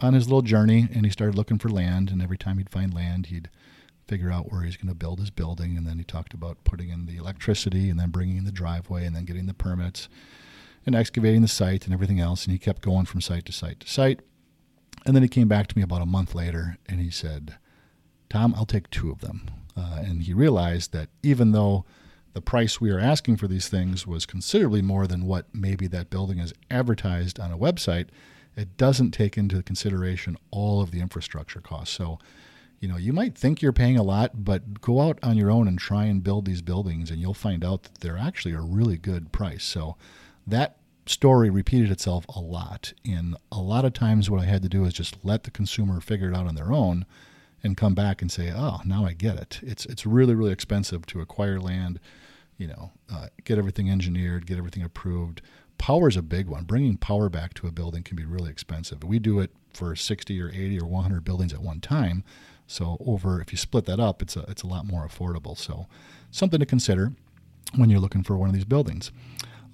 on 0.00 0.14
his 0.14 0.28
little 0.28 0.42
journey 0.42 0.88
and 0.92 1.04
he 1.04 1.10
started 1.10 1.36
looking 1.36 1.58
for 1.58 1.68
land. 1.68 2.10
And 2.10 2.22
every 2.22 2.38
time 2.38 2.58
he'd 2.58 2.70
find 2.70 2.92
land, 2.92 3.26
he'd 3.26 3.50
figure 4.06 4.30
out 4.30 4.50
where 4.50 4.62
he's 4.62 4.76
going 4.76 4.88
to 4.88 4.94
build 4.94 5.20
his 5.20 5.30
building. 5.30 5.76
And 5.76 5.86
then 5.86 5.98
he 5.98 6.04
talked 6.04 6.34
about 6.34 6.64
putting 6.64 6.88
in 6.88 7.06
the 7.06 7.16
electricity 7.16 7.90
and 7.90 7.98
then 7.98 8.10
bringing 8.10 8.36
in 8.36 8.44
the 8.44 8.52
driveway 8.52 9.06
and 9.06 9.14
then 9.14 9.24
getting 9.24 9.46
the 9.46 9.54
permits 9.54 10.08
and 10.86 10.94
excavating 10.94 11.42
the 11.42 11.48
site 11.48 11.84
and 11.84 11.94
everything 11.94 12.20
else. 12.20 12.44
And 12.44 12.52
he 12.52 12.58
kept 12.58 12.82
going 12.82 13.06
from 13.06 13.20
site 13.20 13.44
to 13.46 13.52
site 13.52 13.80
to 13.80 13.88
site. 13.88 14.20
And 15.06 15.14
then 15.14 15.22
he 15.22 15.28
came 15.28 15.48
back 15.48 15.66
to 15.68 15.78
me 15.78 15.82
about 15.82 16.02
a 16.02 16.06
month 16.06 16.34
later 16.34 16.76
and 16.86 17.00
he 17.00 17.10
said, 17.10 17.56
Tom, 18.28 18.54
I'll 18.56 18.66
take 18.66 18.90
two 18.90 19.10
of 19.10 19.20
them. 19.20 19.50
Uh, 19.76 20.00
and 20.00 20.22
he 20.22 20.34
realized 20.34 20.92
that 20.92 21.08
even 21.22 21.52
though 21.52 21.84
the 22.32 22.40
price 22.40 22.80
we 22.80 22.90
are 22.90 22.98
asking 22.98 23.36
for 23.36 23.48
these 23.48 23.68
things 23.68 24.06
was 24.06 24.26
considerably 24.26 24.82
more 24.82 25.06
than 25.06 25.26
what 25.26 25.46
maybe 25.52 25.86
that 25.88 26.10
building 26.10 26.38
is 26.38 26.52
advertised 26.70 27.40
on 27.40 27.50
a 27.50 27.58
website, 27.58 28.08
it 28.60 28.76
doesn't 28.76 29.12
take 29.12 29.38
into 29.38 29.62
consideration 29.62 30.36
all 30.50 30.82
of 30.82 30.90
the 30.90 31.00
infrastructure 31.00 31.60
costs. 31.60 31.96
So, 31.96 32.18
you 32.78 32.88
know, 32.88 32.98
you 32.98 33.12
might 33.12 33.34
think 33.34 33.62
you're 33.62 33.72
paying 33.72 33.96
a 33.96 34.02
lot, 34.02 34.44
but 34.44 34.80
go 34.82 35.00
out 35.00 35.18
on 35.22 35.36
your 35.38 35.50
own 35.50 35.66
and 35.66 35.78
try 35.78 36.04
and 36.04 36.22
build 36.22 36.44
these 36.44 36.60
buildings, 36.60 37.10
and 37.10 37.20
you'll 37.20 37.34
find 37.34 37.64
out 37.64 37.84
that 37.84 38.00
they're 38.00 38.18
actually 38.18 38.54
a 38.54 38.60
really 38.60 38.98
good 38.98 39.32
price. 39.32 39.64
So, 39.64 39.96
that 40.46 40.76
story 41.06 41.48
repeated 41.50 41.90
itself 41.90 42.26
a 42.28 42.40
lot. 42.40 42.92
And 43.04 43.36
a 43.50 43.60
lot 43.60 43.84
of 43.84 43.94
times, 43.94 44.28
what 44.28 44.40
I 44.40 44.46
had 44.46 44.62
to 44.62 44.68
do 44.68 44.84
is 44.84 44.92
just 44.92 45.24
let 45.24 45.44
the 45.44 45.50
consumer 45.50 46.00
figure 46.00 46.30
it 46.30 46.36
out 46.36 46.46
on 46.46 46.54
their 46.54 46.72
own 46.72 47.06
and 47.62 47.76
come 47.76 47.94
back 47.94 48.20
and 48.20 48.30
say, 48.30 48.52
"Oh, 48.54 48.80
now 48.84 49.04
I 49.06 49.14
get 49.14 49.36
it." 49.36 49.60
It's 49.62 49.86
it's 49.86 50.06
really 50.06 50.34
really 50.34 50.52
expensive 50.52 51.06
to 51.06 51.20
acquire 51.20 51.60
land, 51.60 51.98
you 52.58 52.66
know, 52.66 52.92
uh, 53.10 53.28
get 53.44 53.58
everything 53.58 53.90
engineered, 53.90 54.46
get 54.46 54.58
everything 54.58 54.82
approved. 54.82 55.42
Power 55.80 56.08
is 56.08 56.16
a 56.18 56.22
big 56.22 56.46
one. 56.46 56.64
Bringing 56.64 56.98
power 56.98 57.30
back 57.30 57.54
to 57.54 57.66
a 57.66 57.72
building 57.72 58.02
can 58.02 58.14
be 58.14 58.26
really 58.26 58.50
expensive. 58.50 59.02
We 59.02 59.18
do 59.18 59.40
it 59.40 59.50
for 59.72 59.96
60 59.96 60.38
or 60.38 60.50
80 60.50 60.78
or 60.78 60.86
100 60.86 61.24
buildings 61.24 61.54
at 61.54 61.62
one 61.62 61.80
time. 61.80 62.22
So 62.66 62.98
over 63.00 63.40
if 63.40 63.50
you 63.50 63.56
split 63.56 63.86
that 63.86 63.98
up, 63.98 64.20
it's 64.20 64.36
a 64.36 64.40
it's 64.40 64.62
a 64.62 64.66
lot 64.66 64.86
more 64.86 65.08
affordable. 65.08 65.56
So 65.56 65.86
something 66.30 66.60
to 66.60 66.66
consider 66.66 67.14
when 67.76 67.88
you're 67.88 67.98
looking 67.98 68.22
for 68.22 68.36
one 68.36 68.50
of 68.50 68.54
these 68.54 68.66
buildings. 68.66 69.10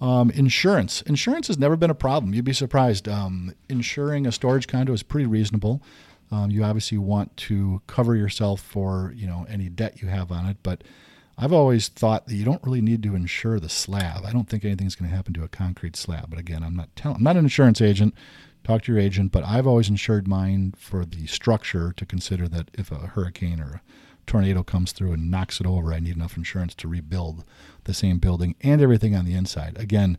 Um, 0.00 0.30
insurance. 0.30 1.02
Insurance 1.02 1.48
has 1.48 1.58
never 1.58 1.74
been 1.74 1.90
a 1.90 1.94
problem. 1.94 2.34
You'd 2.34 2.44
be 2.44 2.52
surprised. 2.52 3.08
Um, 3.08 3.52
insuring 3.68 4.28
a 4.28 4.32
storage 4.32 4.68
condo 4.68 4.92
is 4.92 5.02
pretty 5.02 5.26
reasonable. 5.26 5.82
Um, 6.30 6.52
you 6.52 6.62
obviously 6.62 6.98
want 6.98 7.36
to 7.38 7.82
cover 7.88 8.14
yourself 8.14 8.60
for 8.60 9.12
you 9.16 9.26
know 9.26 9.44
any 9.48 9.68
debt 9.68 10.00
you 10.00 10.06
have 10.06 10.30
on 10.30 10.46
it, 10.46 10.58
but 10.62 10.84
I've 11.38 11.52
always 11.52 11.88
thought 11.88 12.26
that 12.26 12.34
you 12.34 12.44
don't 12.44 12.62
really 12.64 12.80
need 12.80 13.02
to 13.02 13.14
insure 13.14 13.60
the 13.60 13.68
slab. 13.68 14.24
I 14.24 14.32
don't 14.32 14.48
think 14.48 14.64
anything's 14.64 14.94
going 14.94 15.10
to 15.10 15.16
happen 15.16 15.34
to 15.34 15.44
a 15.44 15.48
concrete 15.48 15.96
slab. 15.96 16.30
But 16.30 16.38
again, 16.38 16.62
I'm 16.62 16.76
not 16.76 16.94
telling. 16.96 17.18
I'm 17.18 17.24
not 17.24 17.36
an 17.36 17.44
insurance 17.44 17.82
agent. 17.82 18.14
Talk 18.64 18.82
to 18.82 18.92
your 18.92 19.00
agent. 19.00 19.32
But 19.32 19.44
I've 19.44 19.66
always 19.66 19.90
insured 19.90 20.26
mine 20.26 20.72
for 20.78 21.04
the 21.04 21.26
structure 21.26 21.92
to 21.92 22.06
consider 22.06 22.48
that 22.48 22.70
if 22.72 22.90
a 22.90 23.08
hurricane 23.08 23.60
or 23.60 23.74
a 23.74 23.82
tornado 24.26 24.62
comes 24.62 24.92
through 24.92 25.12
and 25.12 25.30
knocks 25.30 25.60
it 25.60 25.66
over, 25.66 25.92
I 25.92 26.00
need 26.00 26.16
enough 26.16 26.38
insurance 26.38 26.74
to 26.76 26.88
rebuild 26.88 27.44
the 27.84 27.94
same 27.94 28.18
building 28.18 28.56
and 28.62 28.80
everything 28.80 29.14
on 29.14 29.26
the 29.26 29.34
inside. 29.34 29.76
Again, 29.78 30.16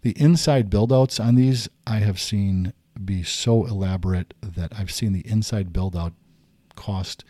the 0.00 0.18
inside 0.18 0.70
buildouts 0.70 1.22
on 1.22 1.34
these 1.34 1.68
I 1.86 1.98
have 1.98 2.18
seen 2.18 2.72
be 3.04 3.22
so 3.22 3.66
elaborate 3.66 4.32
that 4.40 4.72
I've 4.78 4.90
seen 4.90 5.12
the 5.12 5.26
inside 5.26 5.72
build 5.72 5.94
out 5.94 6.14
cost 6.74 7.24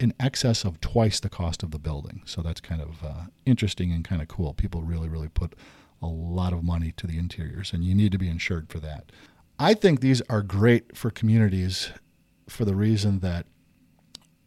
in 0.00 0.14
excess 0.18 0.64
of 0.64 0.80
twice 0.80 1.20
the 1.20 1.28
cost 1.28 1.62
of 1.62 1.70
the 1.70 1.78
building. 1.78 2.22
So 2.24 2.40
that's 2.42 2.60
kind 2.60 2.80
of 2.80 3.04
uh, 3.04 3.24
interesting 3.46 3.92
and 3.92 4.04
kind 4.04 4.20
of 4.22 4.28
cool. 4.28 4.54
People 4.54 4.82
really, 4.82 5.08
really 5.08 5.28
put 5.28 5.54
a 6.02 6.06
lot 6.06 6.52
of 6.52 6.64
money 6.64 6.92
to 6.96 7.06
the 7.06 7.18
interiors, 7.18 7.72
and 7.72 7.84
you 7.84 7.94
need 7.94 8.10
to 8.12 8.18
be 8.18 8.28
insured 8.28 8.70
for 8.70 8.80
that. 8.80 9.12
I 9.58 9.74
think 9.74 10.00
these 10.00 10.22
are 10.22 10.42
great 10.42 10.96
for 10.96 11.10
communities 11.10 11.92
for 12.48 12.64
the 12.64 12.74
reason 12.74 13.20
that 13.20 13.46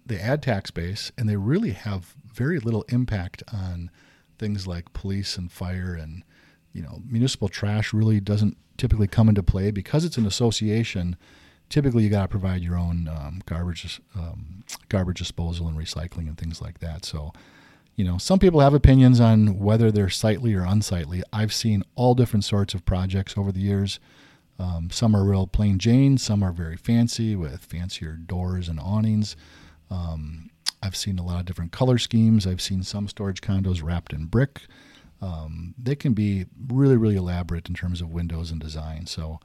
they 0.05 0.17
add 0.17 0.41
tax 0.41 0.71
base 0.71 1.11
and 1.17 1.29
they 1.29 1.37
really 1.37 1.71
have 1.71 2.15
very 2.33 2.59
little 2.59 2.83
impact 2.89 3.43
on 3.53 3.89
things 4.37 4.67
like 4.67 4.91
police 4.91 5.37
and 5.37 5.51
fire 5.51 5.93
and 5.93 6.23
you 6.73 6.81
know 6.81 7.01
municipal 7.07 7.47
trash 7.47 7.93
really 7.93 8.19
doesn't 8.19 8.57
typically 8.75 9.07
come 9.07 9.29
into 9.29 9.43
play 9.43 9.71
because 9.71 10.03
it's 10.03 10.17
an 10.17 10.25
association. 10.25 11.15
Typically, 11.69 12.03
you 12.03 12.09
got 12.09 12.23
to 12.23 12.27
provide 12.27 12.61
your 12.61 12.77
own 12.77 13.07
um, 13.07 13.41
garbage 13.45 14.01
um, 14.15 14.63
garbage 14.89 15.19
disposal 15.19 15.67
and 15.67 15.77
recycling 15.77 16.27
and 16.27 16.37
things 16.37 16.61
like 16.61 16.79
that. 16.79 17.05
So, 17.05 17.33
you 17.95 18.05
know, 18.05 18.17
some 18.17 18.39
people 18.39 18.59
have 18.59 18.73
opinions 18.73 19.19
on 19.19 19.59
whether 19.59 19.91
they're 19.91 20.09
sightly 20.09 20.53
or 20.53 20.63
unsightly. 20.63 21.23
I've 21.31 21.53
seen 21.53 21.83
all 21.95 22.15
different 22.15 22.45
sorts 22.45 22.73
of 22.73 22.85
projects 22.85 23.37
over 23.37 23.51
the 23.51 23.59
years. 23.59 23.99
Um, 24.59 24.89
some 24.91 25.15
are 25.15 25.23
real 25.23 25.47
plain 25.47 25.79
Jane, 25.79 26.17
some 26.19 26.43
are 26.43 26.51
very 26.51 26.77
fancy 26.77 27.35
with 27.35 27.65
fancier 27.65 28.13
doors 28.13 28.69
and 28.69 28.79
awnings. 28.79 29.35
Um, 29.89 30.51
I've 30.81 30.95
seen 30.95 31.17
a 31.17 31.25
lot 31.25 31.39
of 31.39 31.45
different 31.45 31.71
color 31.71 31.97
schemes. 31.97 32.45
I've 32.45 32.61
seen 32.61 32.83
some 32.83 33.07
storage 33.07 33.41
condos 33.41 33.81
wrapped 33.81 34.13
in 34.13 34.25
brick 34.25 34.61
um, 35.23 35.73
they 35.81 35.95
can 35.95 36.13
be 36.13 36.45
really, 36.67 36.97
really 36.97 37.15
elaborate 37.15 37.69
in 37.69 37.75
terms 37.75 38.01
of 38.01 38.11
windows 38.11 38.51
and 38.51 38.59
design. 38.59 39.05
So, 39.05 39.39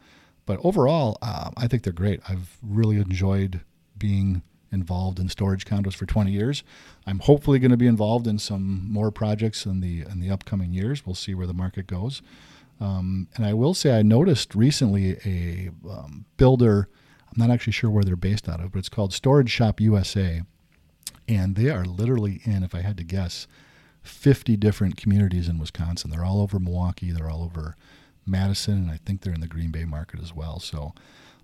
but 0.49 0.59
overall, 0.65 1.19
uh, 1.21 1.51
I 1.59 1.69
think 1.69 1.83
they're 1.83 1.93
great. 1.93 2.23
I've 2.27 2.57
really 2.63 2.97
enjoyed 2.97 3.61
being 3.99 4.41
involved 4.73 5.19
in 5.19 5.29
storage 5.29 5.67
condos 5.67 5.93
for 5.93 6.07
20 6.07 6.31
years. 6.33 6.65
I'm 7.07 7.19
hopefully 7.19 7.59
going 7.59 7.71
to 7.71 7.77
be 7.77 7.87
involved 7.87 8.27
in 8.27 8.39
some 8.39 8.91
more 8.91 9.11
projects 9.11 9.67
in 9.67 9.81
the 9.81 10.07
in 10.11 10.21
the 10.21 10.31
upcoming 10.31 10.73
years. 10.73 11.05
We'll 11.05 11.15
see 11.15 11.35
where 11.35 11.47
the 11.47 11.53
market 11.53 11.87
goes. 11.87 12.23
Um, 12.81 13.29
and 13.37 13.45
I 13.45 13.53
will 13.53 13.75
say 13.75 13.99
I 13.99 14.01
noticed 14.01 14.55
recently 14.55 15.19
a 15.27 15.71
um, 15.87 16.25
builder. 16.39 16.89
I'm 17.27 17.47
not 17.47 17.51
actually 17.51 17.75
sure 17.75 17.91
where 17.91 18.05
they're 18.05 18.17
based 18.17 18.49
out 18.49 18.61
of, 18.61 18.73
but 18.73 18.79
it's 18.79 18.89
called 18.89 19.13
Storage 19.13 19.51
Shop 19.51 19.83
USA, 19.83 20.41
and 21.29 21.57
they 21.57 21.69
are 21.69 21.85
literally 21.85 22.41
in, 22.45 22.63
if 22.63 22.75
I 22.75 22.81
had 22.81 22.97
to 22.97 23.05
guess, 23.05 23.47
50 24.01 24.57
different 24.57 24.97
communities 24.97 25.47
in 25.47 25.59
Wisconsin. 25.59 26.11
They're 26.11 26.25
all 26.25 26.41
over 26.41 26.59
Milwaukee, 26.59 27.13
they're 27.13 27.29
all 27.29 27.43
over 27.43 27.77
Madison, 28.29 28.75
and 28.75 28.91
I 28.91 28.99
think 29.05 29.23
they're 29.23 29.35
in 29.35 29.41
the 29.41 29.47
Green 29.47 29.71
Bay 29.71 29.85
market 29.85 30.21
as 30.21 30.35
well. 30.35 30.61
So 30.61 30.95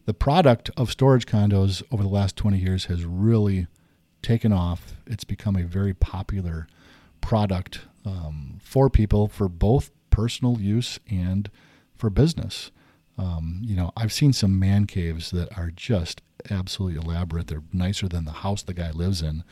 the 0.07 0.15
product 0.15 0.71
of 0.77 0.91
storage 0.91 1.27
condos 1.27 1.83
over 1.91 2.03
the 2.03 2.09
last 2.09 2.37
20 2.37 2.59
years 2.59 2.87
has 2.87 3.05
really 3.05 3.67
taken 4.23 4.53
off. 4.53 4.97
It's 5.07 5.25
become 5.25 5.57
a 5.57 5.65
very 5.65 5.95
popular 5.95 6.67
product 7.21 7.81
um, 8.05 8.59
for 8.63 8.91
people 8.91 9.29
for 9.29 9.49
both 9.49 9.91
personal 10.11 10.61
use 10.61 10.99
and 11.11 11.51
for 11.97 12.11
business. 12.11 12.71
Um, 13.17 13.61
you 13.63 13.77
know, 13.77 13.93
I've 13.97 14.13
seen 14.13 14.33
some 14.33 14.59
man 14.59 14.87
caves 14.87 15.31
that 15.31 15.57
are 15.57 15.71
just 15.71 16.21
absolutely 16.51 17.01
elaborate. 17.01 17.47
They're 17.47 17.63
nicer 17.73 18.09
than 18.09 18.25
the 18.25 18.33
house 18.33 18.63
the 18.63 18.75
guy 18.75 18.91
lives 18.91 19.23
in, 19.23 19.45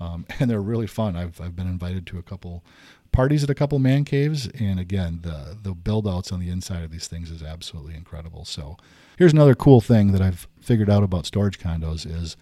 um, 0.00 0.26
and 0.40 0.50
they're 0.50 0.60
really 0.60 0.86
fun. 0.86 1.16
I've 1.16 1.40
I've 1.40 1.56
been 1.56 1.68
invited 1.68 2.06
to 2.08 2.18
a 2.18 2.22
couple 2.22 2.64
parties 3.12 3.42
at 3.42 3.50
a 3.50 3.54
couple 3.54 3.78
man 3.78 4.04
caves, 4.04 4.48
and 4.48 4.78
again, 4.78 5.20
the 5.22 5.56
the 5.60 5.74
build 5.74 6.06
outs 6.06 6.32
on 6.32 6.40
the 6.40 6.50
inside 6.50 6.82
of 6.82 6.90
these 6.90 7.08
things 7.08 7.30
is 7.30 7.42
absolutely 7.42 7.94
incredible. 7.94 8.44
So, 8.44 8.76
here's 9.18 9.32
another 9.32 9.54
cool 9.54 9.80
thing 9.80 10.12
that 10.12 10.22
I've 10.22 10.48
figured 10.60 10.90
out 10.90 11.02
about 11.02 11.26
storage 11.26 11.58
condos 11.58 12.06
is 12.06 12.36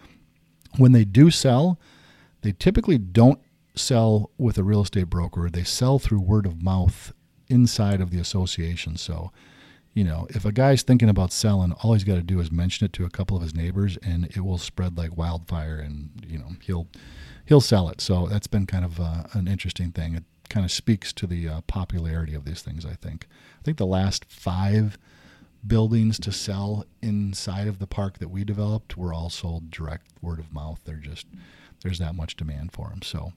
when 0.76 0.92
they 0.92 1.04
do 1.04 1.30
sell, 1.30 1.78
they 2.42 2.52
typically 2.52 2.98
don't 2.98 3.40
sell 3.74 4.30
with 4.38 4.58
a 4.58 4.62
real 4.64 4.82
estate 4.82 5.10
broker. 5.10 5.48
They 5.50 5.64
sell 5.64 5.98
through 5.98 6.20
word 6.20 6.46
of 6.46 6.62
mouth 6.62 7.12
inside 7.48 8.00
of 8.00 8.10
the 8.10 8.18
association. 8.18 8.96
So 8.96 9.30
you 9.94 10.02
know, 10.02 10.26
if 10.30 10.44
a 10.44 10.52
guy's 10.52 10.82
thinking 10.82 11.08
about 11.08 11.32
selling, 11.32 11.72
all 11.72 11.92
he's 11.92 12.04
got 12.04 12.16
to 12.16 12.22
do 12.22 12.40
is 12.40 12.50
mention 12.50 12.84
it 12.84 12.92
to 12.94 13.04
a 13.04 13.10
couple 13.10 13.36
of 13.36 13.42
his 13.44 13.54
neighbors, 13.54 13.96
and 14.02 14.24
it 14.26 14.40
will 14.40 14.58
spread 14.58 14.98
like 14.98 15.16
wildfire, 15.16 15.78
and 15.78 16.10
you 16.26 16.36
know 16.36 16.56
he'll 16.60 16.88
he'll 17.46 17.60
sell 17.60 17.88
it. 17.88 18.00
So 18.00 18.26
that's 18.26 18.48
been 18.48 18.66
kind 18.66 18.84
of 18.84 19.00
uh, 19.00 19.22
an 19.32 19.46
interesting 19.46 19.92
thing. 19.92 20.16
It 20.16 20.24
kind 20.48 20.66
of 20.66 20.72
speaks 20.72 21.12
to 21.14 21.28
the 21.28 21.48
uh, 21.48 21.60
popularity 21.68 22.34
of 22.34 22.44
these 22.44 22.60
things. 22.60 22.84
I 22.84 22.94
think. 22.94 23.28
I 23.60 23.62
think 23.62 23.78
the 23.78 23.86
last 23.86 24.24
five 24.24 24.98
buildings 25.64 26.18
to 26.18 26.32
sell 26.32 26.84
inside 27.00 27.68
of 27.68 27.78
the 27.78 27.86
park 27.86 28.18
that 28.18 28.28
we 28.28 28.44
developed 28.44 28.98
were 28.98 29.14
all 29.14 29.30
sold 29.30 29.70
direct 29.70 30.06
word 30.20 30.40
of 30.40 30.52
mouth. 30.52 30.80
They're 30.84 30.96
just 30.96 31.26
there's 31.84 32.00
that 32.00 32.16
much 32.16 32.36
demand 32.36 32.72
for 32.72 32.88
them. 32.88 33.02
So 33.02 33.32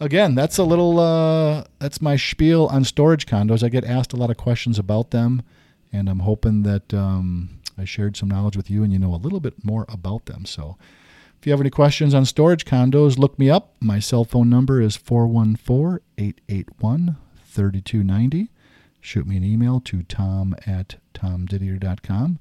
again, 0.00 0.34
that's 0.34 0.56
a 0.56 0.64
little 0.64 0.98
uh, 0.98 1.64
that's 1.78 2.00
my 2.00 2.16
spiel 2.16 2.64
on 2.68 2.84
storage 2.84 3.26
condos. 3.26 3.62
I 3.62 3.68
get 3.68 3.84
asked 3.84 4.14
a 4.14 4.16
lot 4.16 4.30
of 4.30 4.38
questions 4.38 4.78
about 4.78 5.10
them 5.10 5.42
and 5.92 6.08
I'm 6.08 6.20
hoping 6.20 6.62
that 6.62 6.92
um, 6.94 7.60
I 7.76 7.84
shared 7.84 8.16
some 8.16 8.28
knowledge 8.28 8.56
with 8.56 8.70
you 8.70 8.82
and 8.82 8.92
you 8.92 8.98
know 8.98 9.14
a 9.14 9.16
little 9.16 9.40
bit 9.40 9.64
more 9.64 9.86
about 9.88 10.26
them. 10.26 10.44
So 10.44 10.76
if 11.38 11.46
you 11.46 11.52
have 11.52 11.60
any 11.60 11.70
questions 11.70 12.14
on 12.14 12.24
storage 12.24 12.64
condos, 12.64 13.18
look 13.18 13.38
me 13.38 13.48
up. 13.48 13.76
My 13.80 14.00
cell 14.00 14.24
phone 14.24 14.50
number 14.50 14.80
is 14.80 14.96
414 14.96 16.00
881 16.18 17.16
3290. 17.44 18.50
Shoot 19.00 19.26
me 19.26 19.36
an 19.36 19.44
email 19.44 19.80
to 19.80 20.02
tom 20.02 20.56
at 20.66 20.96
tomdidier.com. 21.14 22.40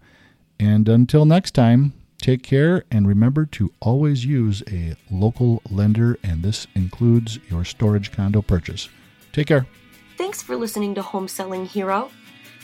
And 0.60 0.90
until 0.90 1.26
next 1.26 1.52
time, 1.52 1.94
take 2.20 2.42
care 2.42 2.84
and 2.90 3.08
remember 3.08 3.46
to 3.46 3.72
always 3.80 4.26
use 4.26 4.64
a 4.72 4.96
local 5.12 5.62
lender, 5.70 6.18
and 6.24 6.42
this 6.42 6.66
includes 6.74 7.38
your 7.50 7.64
storage 7.64 8.12
condo 8.12 8.42
purchase. 8.42 8.90
Take 9.32 9.48
care. 9.48 9.68
Thanks 10.18 10.42
for 10.42 10.56
listening 10.56 10.96
to 10.96 11.04
Home 11.04 11.28
Selling 11.28 11.68
Hero. 11.68 12.10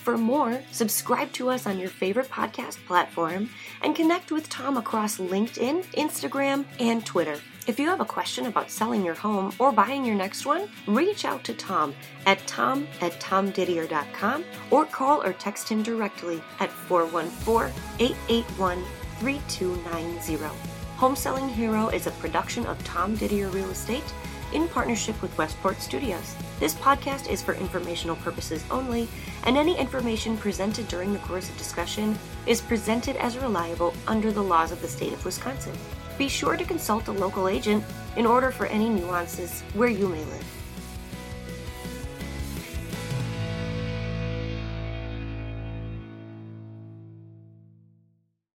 For 0.04 0.18
more, 0.18 0.60
subscribe 0.74 1.32
to 1.34 1.50
us 1.50 1.66
on 1.66 1.80
your 1.80 1.88
favorite 1.88 2.30
podcast 2.30 2.86
platform 2.86 3.50
and 3.82 3.96
connect 3.96 4.34
with 4.34 4.50
Tom 4.50 4.76
across 4.76 5.18
LinkedIn, 5.18 5.86
Instagram, 5.96 6.66
and 6.78 7.06
Twitter. 7.06 7.39
If 7.68 7.80
you 7.80 7.88
have 7.88 8.02
a 8.02 8.06
question 8.06 8.48
about 8.48 8.70
selling 8.70 9.06
your 9.06 9.13
home 9.13 9.54
or 9.60 9.72
buying 9.72 10.04
your 10.04 10.16
next 10.16 10.46
one, 10.46 10.68
reach 10.88 11.24
out 11.24 11.46
to 11.46 11.54
Tom 11.54 11.96
at 12.26 12.46
tom 12.48 12.86
at 13.00 13.13
tomdidier.com 13.22 14.44
or 14.72 14.86
call 14.86 15.24
or 15.24 15.32
text 15.32 15.70
him 15.70 15.82
directly 15.82 16.44
at 16.60 16.70
414 16.70 17.74
881 18.00 18.84
3290. 19.20 20.74
Home 20.98 21.16
Selling 21.16 21.48
Hero 21.48 21.88
is 21.88 22.08
a 22.08 22.12
production 22.12 22.66
of 22.66 22.84
Tom 22.84 23.16
Didier 23.16 23.48
Real 23.48 23.70
Estate 23.72 24.13
in 24.54 24.68
partnership 24.68 25.22
with 25.22 25.38
Westport 25.38 25.82
Studios. 25.82 26.36
This 26.60 26.76
podcast 26.76 27.30
is 27.30 27.42
for 27.42 27.56
informational 27.56 28.16
purposes 28.18 28.63
only, 28.72 29.08
and 29.46 29.58
any 29.58 29.78
information 29.78 30.38
presented 30.38 30.88
during 30.88 31.12
the 31.12 31.20
course 31.20 31.50
of 31.50 31.58
discussion 31.58 32.18
is 32.46 32.62
presented 32.62 33.16
as 33.18 33.38
reliable 33.38 33.94
under 34.08 34.32
the 34.32 34.44
laws 34.44 34.72
of 34.72 34.82
the 34.82 34.88
state 34.88 35.13
of 35.13 35.26
Wisconsin. 35.26 35.74
Be 36.18 36.30
sure 36.30 36.56
to 36.56 36.63
consult 36.63 37.08
a 37.08 37.12
local 37.12 37.48
agent 37.48 37.84
in 38.16 38.26
order 38.26 38.52
for 38.52 38.68
any 38.68 38.88
nuances 38.89 39.62
where 39.74 39.89
you 39.89 40.08
may 40.08 40.24
live. 40.24 40.62